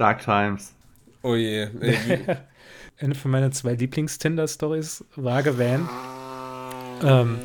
Dark 0.00 0.24
Times. 0.24 0.72
Oh 1.22 1.34
je. 1.34 1.68
Eine 2.98 3.14
von 3.14 3.30
meinen 3.30 3.52
zwei 3.52 3.74
Lieblings-Tinder-Stories 3.74 5.04
war 5.16 5.42
gewesen, 5.42 5.86
ähm, 7.02 7.36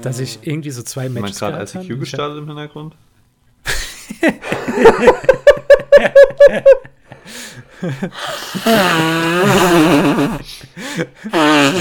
dass 0.00 0.18
ich 0.18 0.38
irgendwie 0.42 0.70
so 0.70 0.82
zwei 0.82 1.10
Matches 1.10 1.38
gerade 1.38 1.62
ICQ 1.62 2.00
gestartet 2.00 2.38
im 2.38 2.46
Hintergrund? 2.46 2.94
ich 4.10 4.20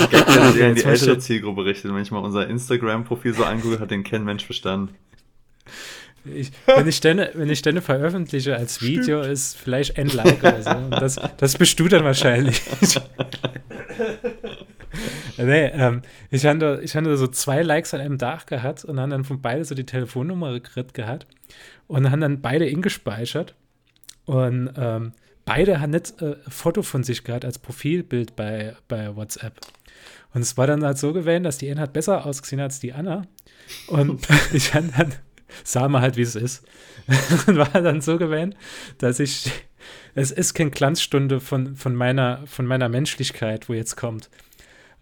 glaube, 0.10 0.32
der 0.32 0.52
sich 0.52 0.64
an 0.64 0.76
die 0.76 0.84
ältere 0.84 1.20
Zielgruppe 1.20 1.64
richtet. 1.64 1.94
Wenn 1.94 2.02
ich 2.02 2.12
mal 2.12 2.20
unser 2.20 2.50
Instagram-Profil 2.50 3.34
so 3.34 3.46
angucke, 3.46 3.80
hat 3.80 3.92
den 3.92 4.04
kein 4.04 4.26
Mensch 4.26 4.46
verstanden. 4.46 4.94
Ich, 6.34 6.52
wenn, 6.66 6.88
ich 6.88 7.00
dann, 7.02 7.28
wenn 7.34 7.50
ich 7.50 7.62
dann 7.62 7.82
veröffentliche 7.82 8.56
als 8.56 8.82
Video, 8.82 9.20
Stimmt. 9.20 9.34
ist 9.34 9.58
vielleicht 9.58 9.98
ein 9.98 10.08
Like 10.08 10.40
oder 10.40 10.62
so. 10.62 10.72
Und 10.72 10.92
das, 10.92 11.20
das 11.38 11.58
bist 11.58 11.80
du 11.80 11.88
dann 11.88 12.04
wahrscheinlich. 12.04 12.62
nee, 15.38 15.66
ähm, 15.68 16.02
ich, 16.32 16.46
hatte, 16.46 16.80
ich 16.84 16.96
hatte 16.96 17.18
so 17.18 17.28
zwei 17.28 17.62
Likes 17.62 17.94
an 17.94 18.02
einem 18.02 18.18
Tag 18.18 18.48
gehabt 18.48 18.86
und 18.86 19.00
haben 19.00 19.10
dann 19.10 19.24
von 19.24 19.42
beiden 19.42 19.64
so 19.64 19.76
die 19.76 19.86
Telefonnummer 19.86 20.54
gekriegt 20.54 20.94
gehabt 20.94 21.28
und 21.88 22.12
haben 22.12 22.22
dann 22.22 22.42
beide 22.42 22.68
ingespeichert. 22.68 23.56
Und 24.26 24.72
ähm, 24.78 25.14
beide 25.46 25.80
haben 25.80 25.92
nicht 25.92 26.22
äh, 26.22 26.36
ein 26.46 26.52
Foto 26.52 26.82
von 26.82 27.04
sich 27.04 27.24
gehabt 27.24 27.46
als 27.46 27.60
Profilbild 27.60 28.36
bei, 28.36 28.76
bei 28.88 29.16
WhatsApp. 29.16 29.60
Und 30.34 30.42
es 30.42 30.58
war 30.58 30.68
dann 30.68 30.84
halt 30.84 30.98
so 30.98 31.14
gewesen, 31.14 31.44
dass 31.44 31.58
die 31.58 31.72
eine 31.72 31.82
hat 31.82 31.94
besser 31.94 32.26
ausgesehen 32.26 32.62
als 32.62 32.80
die 32.80 32.94
Anna. 32.94 33.24
Und 33.88 34.28
ich 34.54 34.74
habe 34.74 34.90
dann 34.96 35.14
sah 35.64 35.88
mal 35.88 36.02
halt, 36.02 36.18
wie 36.18 36.22
es 36.22 36.36
ist. 36.36 36.66
und 37.48 37.58
war 37.58 37.70
dann 37.70 38.02
so 38.02 38.18
gewähnt, 38.18 38.56
dass 38.98 39.20
ich, 39.20 39.52
es 40.16 40.32
ist 40.32 40.54
keine 40.54 40.72
Glanzstunde 40.72 41.40
von, 41.40 41.76
von, 41.76 41.96
meiner, 41.96 42.46
von 42.46 42.66
meiner 42.66 42.90
Menschlichkeit, 42.90 43.70
wo 43.70 43.74
jetzt 43.74 43.96
kommt. 43.96 44.30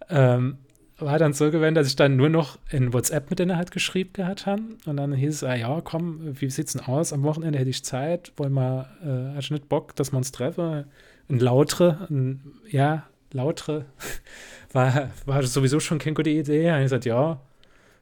Ähm, 0.09 0.57
war 0.97 1.19
dann 1.19 1.33
so 1.33 1.51
gewesen, 1.51 1.75
dass 1.75 1.87
ich 1.87 1.95
dann 1.95 2.15
nur 2.15 2.29
noch 2.29 2.57
in 2.69 2.93
WhatsApp 2.93 3.29
mit 3.29 3.39
denen 3.39 3.57
halt 3.57 3.71
geschrieben 3.71 4.13
gehabt 4.13 4.45
habe. 4.45 4.61
Und 4.85 4.97
dann 4.97 5.13
hieß 5.13 5.35
es, 5.35 5.43
ah, 5.43 5.55
ja, 5.55 5.81
komm, 5.81 6.39
wie 6.39 6.49
sieht's 6.49 6.73
denn 6.73 6.81
aus? 6.81 7.11
Am 7.11 7.23
Wochenende 7.23 7.59
hätte 7.59 7.69
ich 7.69 7.83
Zeit, 7.83 8.31
wollen 8.37 8.53
wir, 8.53 8.87
äh, 9.03 9.35
hast 9.35 9.49
du 9.49 9.55
nicht 9.55 9.67
Bock, 9.67 9.95
dass 9.95 10.13
wir 10.13 10.17
uns 10.17 10.31
treffen? 10.31 10.85
Ein 11.29 11.39
lautere, 11.39 12.07
ein, 12.09 12.53
ja, 12.69 13.03
lautere, 13.31 13.85
war, 14.71 15.09
war 15.25 15.43
sowieso 15.43 15.79
schon 15.79 15.99
keine 15.99 16.13
gute 16.13 16.29
Idee. 16.29 16.71
Und 16.71 16.77
ich 16.77 16.83
gesagt, 16.83 17.05
ja, 17.05 17.41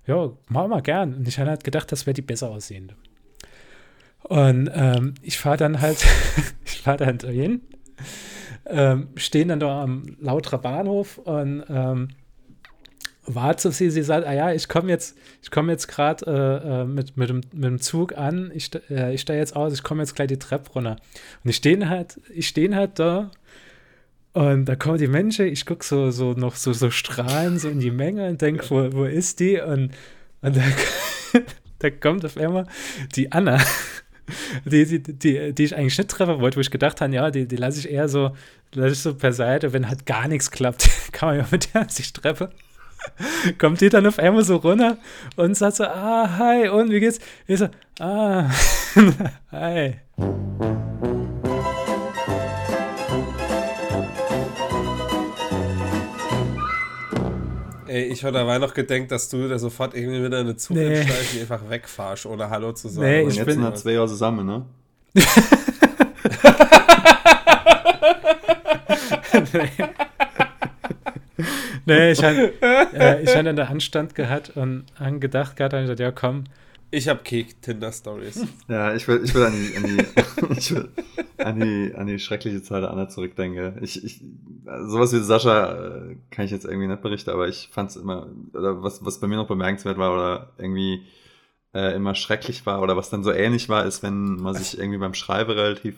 ja, 0.06 0.32
machen 0.50 0.70
wir 0.72 0.82
gern. 0.82 1.13
Und 1.13 1.28
ich 1.28 1.39
habe 1.39 1.50
halt 1.50 1.63
gedacht, 1.63 1.92
das 1.92 2.06
wäre 2.06 2.13
die 2.13 2.22
besser 2.22 2.50
aussehende. 2.50 2.96
Und 4.24 4.70
ähm, 4.74 5.16
ich 5.22 5.38
fahre 5.38 5.58
dann 5.58 5.82
halt, 5.82 6.06
ich 6.66 6.82
fahre 6.82 6.98
dann 6.98 7.20
hin, 7.20 7.62
ähm, 8.66 9.10
stehen 9.16 9.50
dann 9.50 9.60
da 9.60 9.84
am 9.84 10.04
Lauterer 10.20 10.60
Bahnhof 10.60 11.18
und 11.18 11.63
ähm, 11.70 12.10
warte 13.26 13.70
auf 13.70 13.76
sie. 13.76 13.89
Sie 13.89 14.04
sagt, 14.04 14.26
ah 14.26 14.34
ja, 14.34 14.52
ich 14.54 14.68
komme 14.70 14.89
jetzt, 14.89 15.18
ich 15.42 15.52
komme 15.52 15.72
jetzt 15.72 15.88
gerade 15.88 16.26
äh, 16.26 16.82
äh, 16.82 16.86
mit, 16.86 17.18
mit, 17.18 17.30
dem, 17.30 17.42
mit 17.54 17.66
dem 17.66 17.80
Zug 17.80 18.18
an, 18.18 18.52
ich, 18.54 18.72
äh, 18.89 19.13
ich 19.13 19.22
stehe 19.22 19.39
jetzt 19.39 19.56
aus, 19.56 19.74
ich 19.74 19.84
komme 19.84 20.02
jetzt 20.02 20.16
gleich 20.16 20.28
die 20.28 20.39
Treppe 20.39 20.72
runter. 20.72 20.98
Und 21.44 21.50
ich 21.50 21.58
stehe 21.58 21.89
halt, 21.89 22.20
ich 22.34 22.48
stehe 22.48 22.74
halt 22.76 23.00
da 23.00 23.32
und 24.34 24.65
da 24.65 24.76
kommen 24.76 24.98
die 24.98 25.08
Menschen, 25.08 25.46
ich 25.46 25.65
gucke 25.65 25.86
so, 25.86 26.10
so 26.10 26.34
noch 26.34 26.56
so, 26.56 26.74
so 26.74 26.89
strahlen 26.89 27.60
so 27.60 27.69
in 27.69 27.80
die 27.80 27.91
Menge 27.91 28.28
und 28.28 28.41
denke, 28.41 28.67
wo, 28.69 28.91
wo 28.91 29.06
ist 29.06 29.39
die? 29.39 29.60
Und, 29.60 29.91
und 30.41 30.58
da, 30.58 30.62
da 31.80 31.89
kommt 31.91 32.26
auf 32.26 32.36
einmal 32.38 32.65
die 33.15 33.32
Anna, 33.32 33.60
die, 34.65 34.86
die, 34.86 35.04
die, 35.04 35.54
die 35.54 35.63
ich 35.63 35.76
eigentlich 35.76 35.98
nicht 36.00 36.10
treffen 36.10 36.39
wollte, 36.39 36.58
wo 36.58 36.62
ich 36.62 36.72
gedacht 36.72 37.00
habe, 37.00 37.13
ja, 37.13 37.30
die, 37.30 37.48
die 37.48 37.58
lasse 37.58 37.80
ich 37.80 37.91
eher 37.91 38.10
so, 38.10 38.32
lasse 38.74 38.93
ich 38.93 39.00
so 39.00 39.13
per 39.13 39.34
Seite, 39.34 39.72
wenn 39.72 39.88
halt 39.88 40.08
gar 40.08 40.28
nichts 40.28 40.50
klappt, 40.50 40.89
kann 41.12 41.30
man 41.30 41.38
ja 41.38 41.48
mit 41.52 41.74
der 41.74 41.88
sich 41.89 42.12
treffen. 42.12 42.48
kommt 43.60 43.82
die 43.82 43.89
dann 43.89 44.08
auf 44.08 44.17
einmal 44.17 44.43
so 44.43 44.56
runter 44.56 44.98
und 45.36 45.56
sagt 45.56 45.76
so, 45.76 45.84
ah, 45.84 46.38
hi, 46.39 46.69
und 46.69 46.89
wie 46.89 47.00
geht's? 47.00 47.19
Ich 47.46 47.60
so, 47.60 47.69
ah, 48.00 48.50
hi. 49.52 49.96
Ey, 57.93 58.06
ich 58.06 58.23
hatte 58.23 58.39
dabei 58.39 58.58
noch 58.58 58.73
gedenkt, 58.73 59.12
dass 59.12 59.29
du 59.29 59.47
da 59.47 59.60
sofort 59.60 59.93
irgendwie 59.93 60.23
wieder 60.25 60.39
eine 60.39 60.56
Zug 60.58 60.75
nee. 60.75 61.01
und 61.01 61.12
einfach 61.41 61.69
wegfahrst, 61.69 62.25
ohne 62.25 62.49
Hallo 62.49 62.71
zu 62.71 62.89
sagen. 62.89 63.08
Nee, 63.08 63.21
ich 63.27 63.36
jetzt 63.36 63.45
bin 63.45 63.62
sind 63.62 63.77
zwei 63.77 63.91
Jahre 63.91 64.08
zusammen, 64.08 64.47
ne? 64.47 64.65
nee. 69.53 69.69
nee, 71.86 72.12
ich 72.13 72.23
hatte 72.23 72.53
äh, 72.63 73.21
ich 73.21 73.36
hab 73.36 73.45
in 73.45 73.56
der 73.56 73.69
Anstand 73.69 74.15
gehabt 74.15 74.58
und 74.58 74.86
angedacht 74.97 75.56
gehabt, 75.56 75.75
und 75.75 75.82
gesagt, 75.82 75.99
ja 75.99 76.10
komm. 76.10 76.45
Ich 76.93 77.08
habe 77.08 77.23
Kek 77.23 77.60
Tinder 77.60 77.91
Stories. 77.91 78.45
Ja, 78.67 78.93
ich 78.93 79.08
will, 79.08 79.21
ich 79.23 79.34
will 79.34 79.43
an 79.43 79.53
die, 79.53 79.75
an 79.75 79.84
die, 79.84 80.53
ich 80.60 80.75
will 80.75 80.91
an 81.39 81.60
die, 81.60 81.95
an 81.95 82.06
die 82.06 82.19
schreckliche 82.19 82.62
Zeit 82.62 82.84
der 82.84 82.91
Anna 82.91 83.10
zurückdenke. 83.10 83.79
Ich, 83.82 84.03
ich, 84.03 84.21
sowas 84.86 85.12
wie 85.12 85.17
Sascha 85.17 85.73
äh, 85.73 86.17
kann 86.29 86.45
ich 86.45 86.51
jetzt 86.51 86.65
irgendwie 86.65 86.86
nicht 86.86 87.01
berichten, 87.01 87.32
aber 87.32 87.47
ich 87.47 87.67
fand 87.71 87.89
es 87.89 87.95
immer, 87.95 88.27
oder 88.53 88.84
was, 88.84 89.03
was 89.03 89.19
bei 89.19 89.25
mir 89.25 89.38
noch 89.38 89.47
bemerkenswert 89.47 89.97
war 89.97 90.13
oder 90.13 90.51
irgendwie 90.60 91.01
äh, 91.73 91.95
immer 91.95 92.13
schrecklich 92.13 92.63
war 92.67 92.79
oder 92.84 92.95
was 92.95 93.10
dann 93.10 93.23
so 93.23 93.32
ähnlich 93.32 93.69
war, 93.69 93.88
ist, 93.88 94.03
wenn 94.03 94.36
man 94.36 94.53
sich 94.53 94.77
irgendwie 94.77 94.99
beim 94.99 95.15
Schreiben 95.15 95.49
relativ, 95.49 95.95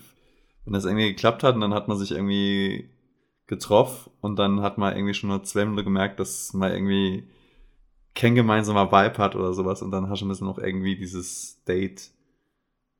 wenn 0.64 0.72
das 0.72 0.86
irgendwie 0.86 1.10
geklappt 1.10 1.44
hat 1.44 1.56
und 1.56 1.62
dann 1.62 1.74
hat 1.74 1.90
man 1.90 1.98
sich 1.98 2.12
irgendwie 2.12 2.90
getroffen 3.48 4.12
und 4.22 4.38
dann 4.38 4.62
hat 4.62 4.78
man 4.78 4.96
irgendwie 4.96 5.14
schon 5.14 5.28
nur 5.28 5.44
zwei 5.44 5.66
Minuten 5.66 5.84
gemerkt, 5.84 6.22
dass 6.22 6.54
man 6.54 6.72
irgendwie 6.72 7.26
kein 8.16 8.34
gemeinsamer 8.34 8.92
Vibe 8.92 9.18
hat 9.18 9.36
oder 9.36 9.54
sowas 9.54 9.82
und 9.82 9.92
dann 9.92 10.10
hast 10.10 10.22
du 10.22 10.26
noch 10.26 10.58
irgendwie 10.58 10.96
dieses 10.96 11.62
Date 11.66 12.12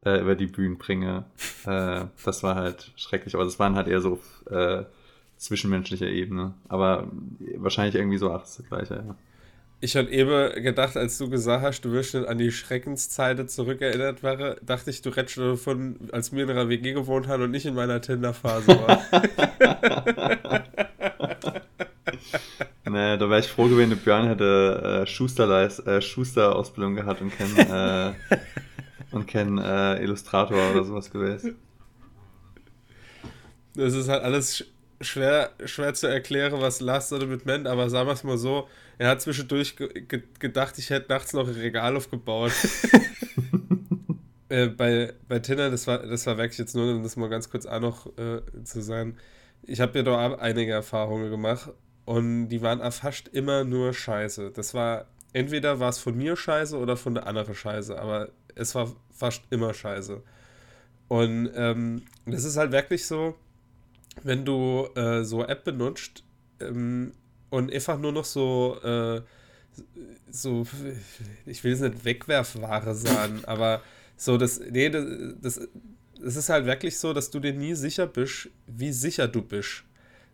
äh, 0.06 0.20
über 0.20 0.36
die 0.36 0.48
Bühnen 0.48 0.78
bringe. 0.78 1.26
äh, 1.66 2.06
das 2.24 2.44
war 2.44 2.56
halt 2.56 2.92
schrecklich, 2.96 3.34
aber 3.34 3.46
das 3.46 3.58
waren 3.58 3.76
halt 3.76 3.88
eher 3.88 4.02
so 4.02 4.20
äh, 4.50 4.84
zwischenmenschlicher 5.38 6.08
Ebene. 6.08 6.54
Aber 6.68 7.08
wahrscheinlich 7.56 7.96
irgendwie 7.96 8.18
so 8.18 8.32
ach, 8.32 8.42
das 8.42 8.62
gleiche, 8.68 8.96
ja. 8.96 9.16
Ich 9.82 9.96
hatte 9.96 10.10
eben 10.10 10.64
gedacht, 10.64 10.96
als 10.96 11.18
du 11.18 11.30
gesagt 11.30 11.64
hast, 11.64 11.82
du 11.82 11.92
wirst 11.92 12.16
nicht 12.16 12.28
an 12.28 12.38
die 12.38 12.52
Schreckenszeiten 12.52 13.48
zurückerinnert 13.50 14.24
wäre, 14.24 14.58
dachte 14.66 14.90
ich, 14.90 15.02
du 15.02 15.10
redest 15.10 15.38
davon, 15.38 15.98
als 16.12 16.32
wir 16.32 16.44
in 16.44 16.50
einer 16.50 16.70
WG 16.70 16.94
gewohnt 16.94 17.28
haben 17.28 17.44
und 17.44 17.52
nicht 17.52 17.66
in 17.66 17.76
meiner 17.76 18.02
Tinder-Phase 18.02 18.68
war. 18.68 19.02
nee, 22.86 23.18
da 23.18 23.30
wäre 23.30 23.40
ich 23.40 23.48
froh 23.48 23.68
gewesen, 23.68 23.98
Björn 23.98 24.28
hätte 24.28 25.04
äh, 25.04 25.08
Schuster-Ausbildung 25.08 25.98
äh, 25.98 26.02
Schuster 26.02 26.92
gehabt 26.92 27.22
und 27.22 27.38
kein, 27.38 27.58
äh, 27.58 28.14
und 29.12 29.28
kein 29.28 29.58
äh, 29.58 30.02
Illustrator 30.04 30.72
oder 30.72 30.84
sowas 30.84 31.12
gewesen. 31.12 31.56
Das 33.76 33.94
ist 33.94 34.08
halt 34.08 34.24
alles 34.24 34.66
schwer, 35.02 35.52
schwer 35.66 35.94
zu 35.94 36.08
erklären, 36.08 36.62
was 36.62 36.80
Last 36.80 37.12
oder 37.14 37.26
mit 37.26 37.46
Men, 37.46 37.68
aber 37.68 37.90
sagen 37.90 38.08
wir 38.08 38.14
es 38.14 38.24
mal 38.24 38.38
so, 38.38 38.68
er 38.98 39.10
hat 39.10 39.22
zwischendurch 39.22 39.76
ge 39.76 39.90
ge 40.08 40.24
gedacht, 40.40 40.78
ich 40.78 40.90
hätte 40.90 41.12
nachts 41.12 41.34
noch 41.34 41.48
ein 41.48 41.54
Regal 41.54 41.98
aufgebaut. 41.98 42.54
äh, 44.50 44.68
bei, 44.68 45.14
bei 45.28 45.40
Tinder, 45.40 45.70
das 45.70 45.86
war, 45.88 46.00
das 46.00 46.26
war 46.26 46.38
wirklich 46.38 46.58
jetzt 46.58 46.76
nur, 46.76 46.94
um 46.94 47.04
das 47.04 47.18
mal 47.18 47.30
ganz 47.30 47.50
kurz 47.50 47.66
auch 47.66 47.82
noch 47.82 48.08
äh, 48.18 48.42
zu 48.64 48.82
sagen, 48.82 49.18
ich 49.64 49.82
habe 49.82 49.98
ja 49.98 50.04
da 50.04 50.36
einige 50.36 50.72
Erfahrungen 50.72 51.30
gemacht 51.30 51.72
und 52.06 52.50
die 52.50 52.62
waren 52.62 52.80
fast 52.92 53.28
immer 53.30 53.64
nur 53.64 53.94
scheiße. 53.94 54.52
Das 54.52 54.74
war, 54.74 55.08
entweder 55.34 55.80
war 55.80 55.90
es 55.90 56.00
von 56.00 56.16
mir 56.16 56.36
scheiße 56.36 56.78
oder 56.78 56.98
von 56.98 57.16
der 57.16 57.28
anderen 57.28 57.56
scheiße, 57.56 58.00
aber 58.00 58.30
es 58.54 58.76
war 58.76 58.96
fast 59.12 59.44
immer 59.50 59.74
scheiße. 59.74 60.22
Und 61.08 61.52
ähm, 61.56 62.04
das 62.26 62.44
ist 62.44 62.58
halt 62.58 62.72
wirklich 62.72 63.06
so, 63.06 63.36
wenn 64.24 64.46
du 64.46 64.88
äh, 64.96 65.24
so 65.24 65.44
App 65.44 65.64
benutzt 65.64 66.24
ähm, 66.60 67.14
und 67.50 67.74
einfach 67.74 67.98
nur 67.98 68.12
noch 68.12 68.26
so, 68.26 68.80
äh, 68.84 69.22
so, 70.30 70.66
ich 71.46 71.64
will 71.64 71.74
es 71.74 71.82
nicht 71.82 72.06
Wegwerfware 72.06 72.96
sagen, 72.96 73.42
aber 73.48 73.82
so 74.18 74.38
das, 74.38 74.60
nee, 74.60 74.90
das, 74.90 75.06
das, 75.42 75.68
das 76.20 76.36
ist 76.36 76.50
halt 76.50 76.66
wirklich 76.66 76.98
so, 76.98 77.14
dass 77.14 77.30
du 77.30 77.40
dir 77.40 77.54
nie 77.54 77.74
sicher 77.76 78.08
bist, 78.08 78.50
wie 78.68 78.92
sicher 78.92 79.28
du 79.28 79.42
bist. 79.42 79.84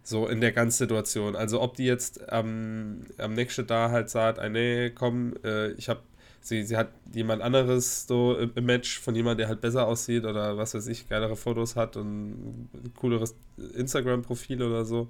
So 0.04 0.28
in 0.28 0.42
der 0.42 0.52
ganzen 0.52 0.80
Situation. 0.80 1.36
Also 1.36 1.62
ob 1.62 1.76
die 1.76 1.86
jetzt 1.86 2.22
ähm, 2.30 3.06
am 3.18 3.34
nächsten 3.34 3.68
da 3.68 3.92
halt 3.92 4.10
sagt, 4.10 4.40
ah, 4.40 4.50
nee, 4.50 4.90
komm, 4.90 5.34
äh, 5.44 5.72
ich 5.74 5.90
habe 5.90 6.02
sie, 6.42 6.64
sie 6.64 6.76
hat 6.76 6.90
jemand 7.14 7.42
anderes 7.42 8.08
so 8.08 8.36
im 8.36 8.66
Match 8.66 9.00
von 9.00 9.16
jemandem, 9.16 9.40
der 9.40 9.48
halt 9.48 9.62
besser 9.62 9.88
aussieht 9.88 10.26
oder 10.26 10.58
was 10.58 10.74
weiß 10.74 10.88
ich, 10.88 11.08
geilere 11.08 11.36
Fotos 11.36 11.76
hat 11.76 11.96
und 11.98 12.70
ein 12.74 12.94
cooleres 12.96 13.36
Instagram-Profil 13.76 14.62
oder 14.64 14.86
so. 14.86 15.08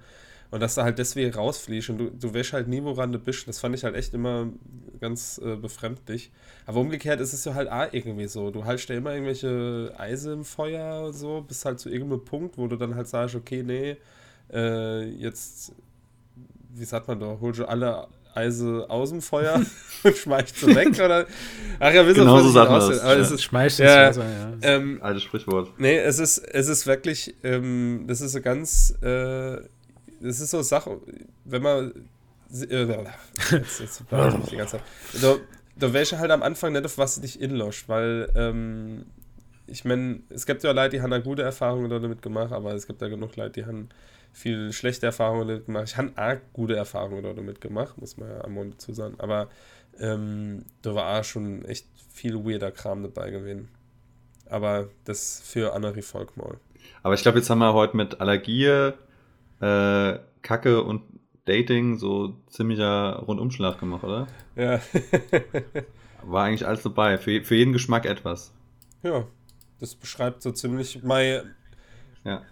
Und 0.52 0.60
dass 0.60 0.76
du 0.76 0.82
halt 0.84 1.00
deswegen 1.00 1.34
rausfliegst 1.34 1.90
und 1.92 1.98
du, 1.98 2.10
du 2.12 2.34
wäschst 2.34 2.52
halt 2.52 2.68
nie, 2.68 2.84
woran 2.84 3.14
du 3.14 3.20
bist. 3.20 3.48
Das 3.48 3.60
fand 3.60 3.74
ich 3.74 3.86
halt 3.86 3.96
echt 3.96 4.14
immer 4.14 4.50
ganz 5.00 5.40
äh, 5.42 5.56
befremdlich. 5.56 6.30
Aber 6.66 6.82
umgekehrt 6.82 7.22
ist 7.22 7.32
es 7.32 7.46
ja 7.46 7.54
halt 7.54 7.72
auch 7.72 7.88
irgendwie 7.94 8.28
so. 8.28 8.52
Du 8.52 8.66
haltst 8.66 8.90
ja 8.90 8.98
immer 8.98 9.14
irgendwelche 9.14 9.94
Eise 9.98 10.34
im 10.34 10.44
Feuer 10.44 11.06
und 11.06 11.14
so, 11.14 11.42
bis 11.48 11.64
halt 11.64 11.80
zu 11.80 11.90
irgendeinem 11.90 12.26
Punkt, 12.26 12.58
wo 12.58 12.68
du 12.68 12.76
dann 12.76 12.96
halt 12.96 13.08
sagst, 13.08 13.36
okay, 13.36 13.64
nee, 13.64 13.96
äh, 14.52 15.04
jetzt, 15.04 15.74
wie 16.74 16.86
sagt 16.86 17.08
man 17.08 17.20
da, 17.20 17.38
holst 17.40 17.60
du 17.60 17.66
alle 17.66 18.08
Eise 18.34 18.86
aus 18.90 19.10
dem 19.10 19.22
Feuer 19.22 19.62
und 20.04 20.18
schmeißt 20.18 20.58
sie 20.58 20.76
weg, 20.76 20.90
oder? 20.94 21.26
Ach 21.80 21.94
ja, 21.94 22.06
wissen 22.06 22.20
genau 22.20 22.40
so 22.40 22.50
sagt 22.50 22.72
man 22.72 22.80
das. 22.80 23.00
Aber 23.00 23.14
ja. 23.14 23.20
es 23.20 23.32
ist, 23.32 23.44
schmeißt 23.44 23.80
ja, 23.80 24.08
Wasser, 24.08 24.26
ja. 24.26 24.54
Ähm, 24.62 25.00
Altes 25.02 25.24
Sprichwort. 25.24 25.72
Nee, 25.78 25.98
es 25.98 26.20
ist, 26.20 26.38
es 26.38 26.68
ist 26.68 26.88
wirklich, 26.88 27.36
ähm, 27.44 28.06
das 28.08 28.22
ist 28.22 28.32
so 28.32 28.42
ganz, 28.42 28.92
äh, 29.02 29.58
das 30.22 30.40
ist 30.40 30.52
so 30.52 30.58
eine 30.58 30.64
Sache, 30.64 31.00
wenn 31.46 31.62
man, 31.62 31.92
äh, 32.54 32.86
jetzt, 33.52 33.80
jetzt 33.80 34.02
ich 34.02 34.50
die 34.50 34.58
ganze 34.58 34.78
Zeit. 34.78 34.84
Du, 35.22 35.40
du 35.78 35.94
wärst 35.94 36.18
halt 36.18 36.32
am 36.32 36.44
Anfang 36.44 36.74
nicht 36.74 36.86
auf 36.86 36.98
was 36.98 37.20
dich 37.20 37.42
inloscht, 37.42 37.90
weil, 37.90 38.30
ähm, 38.36 39.06
ich 39.68 39.86
meine, 39.86 40.22
es 40.30 40.46
gibt 40.46 40.64
ja 40.64 40.72
Leute, 40.72 40.98
die 40.98 41.02
haben 41.02 41.12
da 41.12 41.20
gute 41.20 41.44
Erfahrungen 41.44 41.90
damit 41.90 42.22
gemacht, 42.22 42.52
aber 42.52 42.74
es 42.74 42.88
gibt 42.88 43.02
ja 43.02 43.08
genug 43.08 43.36
Leute, 43.36 43.62
die 43.62 43.66
haben 43.66 43.90
viel 44.32 44.72
schlechte 44.74 45.06
Erfahrungen 45.06 45.48
damit 45.48 45.66
gemacht. 45.66 45.86
Ich 45.88 45.98
habe 45.98 46.12
auch 46.16 46.54
gute 46.54 46.76
Erfahrungen 46.76 47.24
damit 47.36 47.62
gemacht, 47.62 48.00
muss 48.00 48.18
man 48.18 48.30
ja 48.30 48.44
am 48.44 48.54
Mond 48.54 48.76
dazu 48.76 48.94
sagen. 48.94 49.16
Aber 49.20 49.50
ähm, 50.00 50.66
da 50.82 50.96
war 50.96 51.20
auch 51.20 51.24
schon 51.24 51.66
echt 51.66 51.88
viel 52.14 52.46
weirder 52.46 52.72
Kram 52.72 53.04
dabei 53.04 53.32
gewesen. 53.32 53.70
Aber 54.50 54.90
das 55.06 55.42
für 55.44 55.74
Annerie 55.74 56.02
Volk 56.02 56.36
mal. 56.38 56.58
Aber 57.04 57.14
ich 57.14 57.22
glaube, 57.22 57.38
jetzt 57.38 57.50
haben 57.50 57.60
wir 57.60 57.74
heute 57.74 57.96
mit 57.96 58.20
Allergie, 58.20 58.92
äh, 59.62 60.20
Kacke 60.42 60.84
und 60.84 61.04
Dating 61.46 61.98
so 61.98 62.38
ziemlicher 62.48 63.24
Rundumschlag 63.28 63.80
gemacht, 63.80 64.04
oder? 64.04 64.28
Ja. 64.56 64.80
war 66.24 66.46
eigentlich 66.46 66.68
alles 66.68 66.84
dabei. 66.84 67.18
Für, 67.18 67.44
für 67.44 67.56
jeden 67.56 67.74
Geschmack 67.74 68.06
etwas. 68.06 68.54
Ja, 69.04 69.26
das 69.80 69.96
beschreibt 69.96 70.42
so 70.42 70.52
ziemlich 70.52 71.02
mein. 71.04 71.56
Ja. 72.24 72.44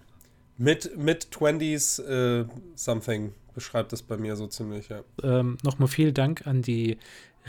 Mit, 0.61 0.97
mit 0.97 1.27
20s 1.31 2.03
äh, 2.03 2.45
something 2.75 3.33
beschreibt 3.55 3.93
das 3.93 4.01
bei 4.01 4.17
mir 4.17 4.35
so 4.35 4.45
ziemlich, 4.45 4.89
ja. 4.89 5.03
Ähm, 5.23 5.57
Nochmal 5.63 5.87
vielen 5.87 6.13
Dank 6.13 6.45
an 6.45 6.61
die 6.61 6.97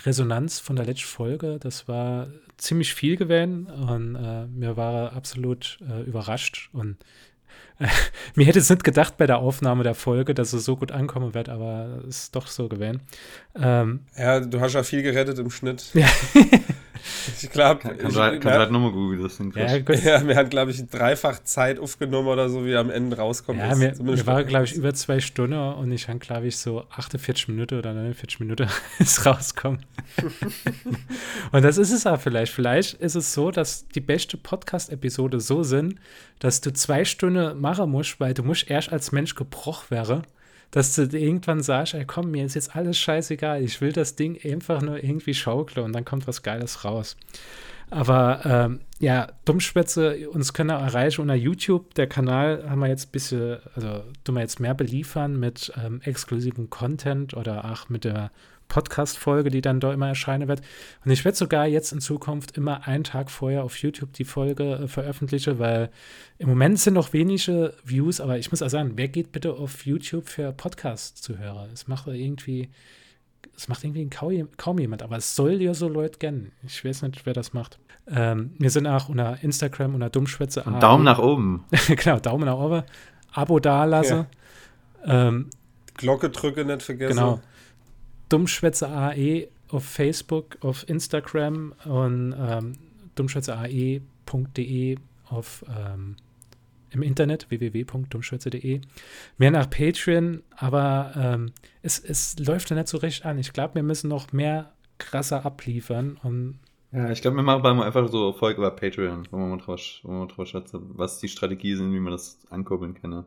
Resonanz 0.07 0.61
von 0.61 0.77
der 0.77 0.87
letzten 0.87 1.09
Folge. 1.09 1.59
Das 1.59 1.89
war 1.89 2.29
ziemlich 2.57 2.95
viel 2.95 3.17
gewesen 3.17 3.67
und 3.67 4.15
äh, 4.15 4.47
mir 4.47 4.77
war 4.77 5.13
absolut 5.13 5.81
äh, 5.91 6.03
überrascht 6.03 6.71
und 6.73 6.99
äh, 7.81 7.89
mir 8.37 8.47
hätte 8.47 8.61
es 8.61 8.71
nicht 8.71 8.85
gedacht 8.85 9.17
bei 9.17 9.27
der 9.27 9.39
Aufnahme 9.39 9.83
der 9.83 9.97
Folge, 9.97 10.33
dass 10.33 10.53
es 10.53 10.65
so 10.65 10.77
gut 10.77 10.93
ankommen 10.93 11.35
wird, 11.35 11.49
aber 11.49 12.05
es 12.09 12.25
ist 12.25 12.37
doch 12.37 12.47
so 12.47 12.69
gewesen. 12.69 13.01
Ähm, 13.57 14.01
ja, 14.17 14.39
du 14.39 14.61
hast 14.61 14.75
ja 14.75 14.85
viel 14.85 15.03
gerettet 15.03 15.41
im 15.41 15.51
Schnitt. 15.51 15.91
Ja. 15.95 16.07
Ich 17.43 17.51
glaube. 17.51 17.81
Kann, 17.81 17.99
kann, 17.99 18.15
halt, 18.15 18.41
kann 18.41 18.53
halt 18.53 18.71
nochmal 18.71 18.93
googeln, 18.93 19.23
das 19.23 19.37
sind 19.37 19.55
ja, 19.55 19.77
ja, 19.77 20.27
wir 20.27 20.37
haben, 20.37 20.51
glaube 20.51 20.71
ich, 20.71 20.87
dreifach 20.89 21.43
Zeit 21.45 21.79
aufgenommen 21.79 22.29
oder 22.29 22.49
so, 22.49 22.65
wie 22.65 22.77
am 22.77 22.91
Ende 22.91 23.17
rauskommt. 23.17 23.59
Ja, 23.59 23.75
mir, 23.75 23.95
mir 24.03 24.27
war, 24.27 24.45
glaube 24.45 24.65
ich, 24.65 24.75
über 24.75 24.95
zwei 24.95 25.21
Stunden 25.21 25.59
und 25.59 25.93
ich 25.93 26.09
habe, 26.09 26.19
glaube 26.19 26.47
ich, 26.47 26.57
so 26.57 26.85
48 26.91 27.49
Minuten 27.49 27.79
oder 27.79 27.93
49 27.93 28.41
Minuten 28.41 28.69
ist 28.99 29.25
rauskommen. 29.27 29.85
und 31.53 31.63
das 31.63 31.79
ist 31.79 31.93
es 31.93 32.07
auch 32.07 32.21
vielleicht. 32.21 32.53
Vielleicht 32.53 32.95
ist 32.95 33.15
es 33.15 33.33
so, 33.33 33.51
dass 33.51 33.87
die 33.89 34.01
beste 34.01 34.37
Podcast-Episode 34.37 35.41
so 35.41 35.63
sind, 35.63 35.97
dass 36.39 36.61
du 36.61 36.73
zwei 36.73 37.05
Stunden 37.05 37.61
machen 37.61 37.91
musst, 37.91 38.21
weil 38.21 38.35
du 38.35 38.43
musst 38.43 38.71
erst 38.71 38.93
als 38.93 39.13
Mensch 39.13 39.35
gebrochen 39.35 39.91
werden 39.91 40.23
dass 40.71 40.95
du 40.95 41.03
irgendwann 41.03 41.63
sagst, 41.63 41.95
ey, 41.95 42.05
komm, 42.05 42.31
mir 42.31 42.45
ist 42.45 42.55
jetzt 42.55 42.77
alles 42.77 42.99
scheißegal, 42.99 43.63
ich 43.63 43.81
will 43.81 43.93
das 43.93 44.17
Ding 44.17 44.39
einfach 44.45 44.81
nur 44.83 45.03
irgendwie 45.03 45.35
schaukeln 45.35 45.85
und 45.85 45.93
dann 45.93 46.05
kommt 46.05 46.29
was 46.29 46.43
Geiles 46.43 46.85
raus. 46.85 47.17
Aber 47.91 48.41
ähm, 48.45 48.81
ja, 49.01 49.33
Dummschwätze, 49.45 50.31
uns 50.31 50.53
können 50.53 50.71
erreichen 50.71 51.23
unter 51.23 51.35
YouTube. 51.35 51.95
Der 51.95 52.07
Kanal 52.07 52.65
haben 52.71 52.79
wir 52.79 52.87
jetzt 52.87 53.09
ein 53.09 53.13
bisschen, 53.13 53.59
also 53.75 54.05
tun 54.23 54.37
wir 54.37 54.43
jetzt 54.43 54.61
mehr 54.61 54.75
beliefern 54.75 55.39
mit 55.41 55.73
ähm, 55.77 56.01
exklusivem 56.05 56.71
Content 56.71 57.35
oder 57.35 57.65
auch 57.65 57.89
mit 57.89 58.05
der 58.05 58.31
Podcast-Folge, 58.71 59.51
die 59.51 59.61
dann 59.61 59.81
da 59.81 59.93
immer 59.93 60.09
erscheinen 60.09 60.49
wird. 60.49 60.63
Und 61.05 61.11
ich 61.11 61.23
werde 61.27 61.37
sogar 61.37 61.67
jetzt 61.67 61.93
in 61.93 62.01
Zukunft 62.01 62.57
immer 62.57 62.87
einen 62.87 63.05
Tag 63.05 63.31
vorher 63.31 63.65
auf 63.65 63.77
YouTube 63.77 64.15
die 64.15 64.25
Folge 64.25 64.65
äh, 64.85 64.89
veröffentlichen, 64.89 65.59
weil 65.59 65.91
im 66.39 66.49
Moment 66.49 66.79
sind 66.79 66.95
noch 66.95 67.13
wenige 67.13 67.75
Views, 67.85 68.21
aber 68.21 68.39
ich 68.39 68.51
muss 68.51 68.63
auch 68.63 68.71
sagen, 68.71 68.93
wer 68.95 69.09
geht 69.09 69.33
bitte 69.33 69.53
auf 69.53 69.85
YouTube 69.85 70.27
für 70.27 70.53
Podcasts 70.53 71.21
zu 71.21 71.37
hören? 71.37 71.69
Es 71.75 71.87
macht 71.87 72.07
irgendwie, 72.07 72.71
es 73.55 73.69
macht 73.69 73.85
irgendwie 73.85 74.09
kaum, 74.09 74.49
kaum 74.57 74.79
jemand, 74.79 75.03
aber 75.03 75.19
es 75.19 75.37
soll 75.37 75.61
ja 75.61 75.75
so 75.75 75.89
Leute 75.89 76.19
kennen. 76.19 76.53
Ich 76.65 76.83
weiß 76.83 77.03
nicht, 77.03 77.27
wer 77.27 77.35
das 77.35 77.53
macht. 77.53 77.79
Ähm, 78.09 78.53
wir 78.59 78.71
sind 78.71 78.87
auch 78.87 79.09
unter 79.11 79.43
Instagram, 79.43 79.95
unter 79.95 80.09
Dummschwätze. 80.09 80.65
Daumen 80.81 81.05
nach 81.05 81.19
oben. 81.19 81.65
genau, 81.89 82.19
Daumen 82.19 82.47
nach 82.47 82.59
oben. 82.59 82.83
Abo 83.33 83.61
da 83.61 83.85
lasse. 83.85 84.27
Ja. 85.07 85.29
Ähm, 85.29 85.51
Glocke 85.95 86.31
drücke 86.31 86.65
nicht 86.65 86.83
vergessen. 86.83 87.17
Genau. 87.17 87.41
Dummschwätze 88.31 88.89
AE 88.89 89.49
auf 89.69 89.85
Facebook, 89.85 90.57
auf 90.63 90.89
Instagram 90.89 91.75
und 91.85 92.35
ähm, 92.39 92.73
dummschwätzeae.de 93.15 94.97
auf 95.29 95.65
ähm, 95.69 96.17
im 96.93 97.03
Internet 97.03 97.51
www.dummschwätze.de. 97.51 98.81
Mehr 99.39 99.51
nach 99.51 99.71
Patreon, 99.71 100.43
aber 100.57 101.13
ähm, 101.17 101.53
es, 101.83 101.99
es 101.99 102.39
läuft 102.39 102.71
ja 102.71 102.77
nicht 102.77 102.89
so 102.89 102.99
recht 102.99 103.25
an. 103.25 103.39
Ich 103.39 103.53
glaube, 103.53 103.77
wir 103.77 103.83
müssen 103.83 104.09
noch 104.09 104.33
mehr 104.33 104.73
krasser 104.99 105.45
abliefern 105.47 106.19
und 106.23 106.59
ja, 106.93 107.09
ich 107.13 107.23
glaube, 107.23 107.37
wir 107.37 107.45
machen 107.45 107.65
einfach 107.65 108.09
so 108.09 108.33
Folge 108.33 108.59
über 108.59 108.73
Patreon, 108.73 109.29
wo 109.31 109.37
man 109.37 109.51
mal 109.51 109.59
drauf, 109.59 109.81
wo 110.03 110.11
man 110.11 110.27
drauf 110.27 110.49
schätzt, 110.49 110.75
was 110.75 111.21
die 111.21 111.29
Strategie 111.29 111.77
sind, 111.77 111.93
wie 111.93 112.01
man 112.01 112.11
das 112.11 112.41
ankurbeln 112.51 112.95
kann. 112.95 113.11
Ne? 113.11 113.25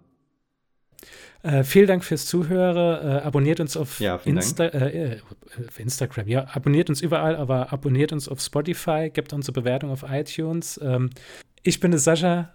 Äh, 1.44 1.64
vielen 1.64 1.88
Dank 1.88 2.04
fürs 2.04 2.26
Zuhören. 2.26 3.06
Äh, 3.06 3.22
abonniert 3.22 3.60
uns 3.60 3.76
auf, 3.76 4.00
ja, 4.00 4.16
Insta 4.24 4.66
äh, 4.66 5.20
auf 5.68 5.80
Instagram. 5.80 6.28
Ja, 6.28 6.48
abonniert 6.54 6.90
uns 6.90 7.02
überall, 7.02 7.36
aber 7.36 7.74
abonniert 7.74 8.14
uns 8.14 8.30
auf 8.30 8.40
Spotify, 8.40 9.10
gebt 9.14 9.34
unsere 9.34 9.54
Bewertung 9.54 9.92
auf 9.92 10.06
iTunes. 10.08 10.80
Ähm, 10.82 11.10
ich 11.64 11.80
bin 11.80 11.92
der 11.92 12.00
Sascha. 12.00 12.54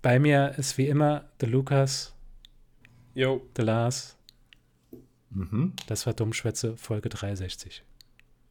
Bei 0.00 0.18
mir 0.18 0.54
ist 0.56 0.78
wie 0.78 0.88
immer 0.88 1.24
der 1.40 1.48
Lukas. 1.48 2.14
Jo. 3.14 3.42
Der 3.56 3.64
Lars. 3.64 4.16
Mhm. 5.30 5.74
Das 5.86 6.06
war 6.06 6.12
Dummschwätze, 6.12 6.76
Folge 6.76 7.08
63. 7.08 7.84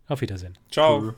Auf 0.07 0.21
Wiedersehen. 0.21 0.57
Ciao. 0.69 0.99
Cool. 0.99 1.15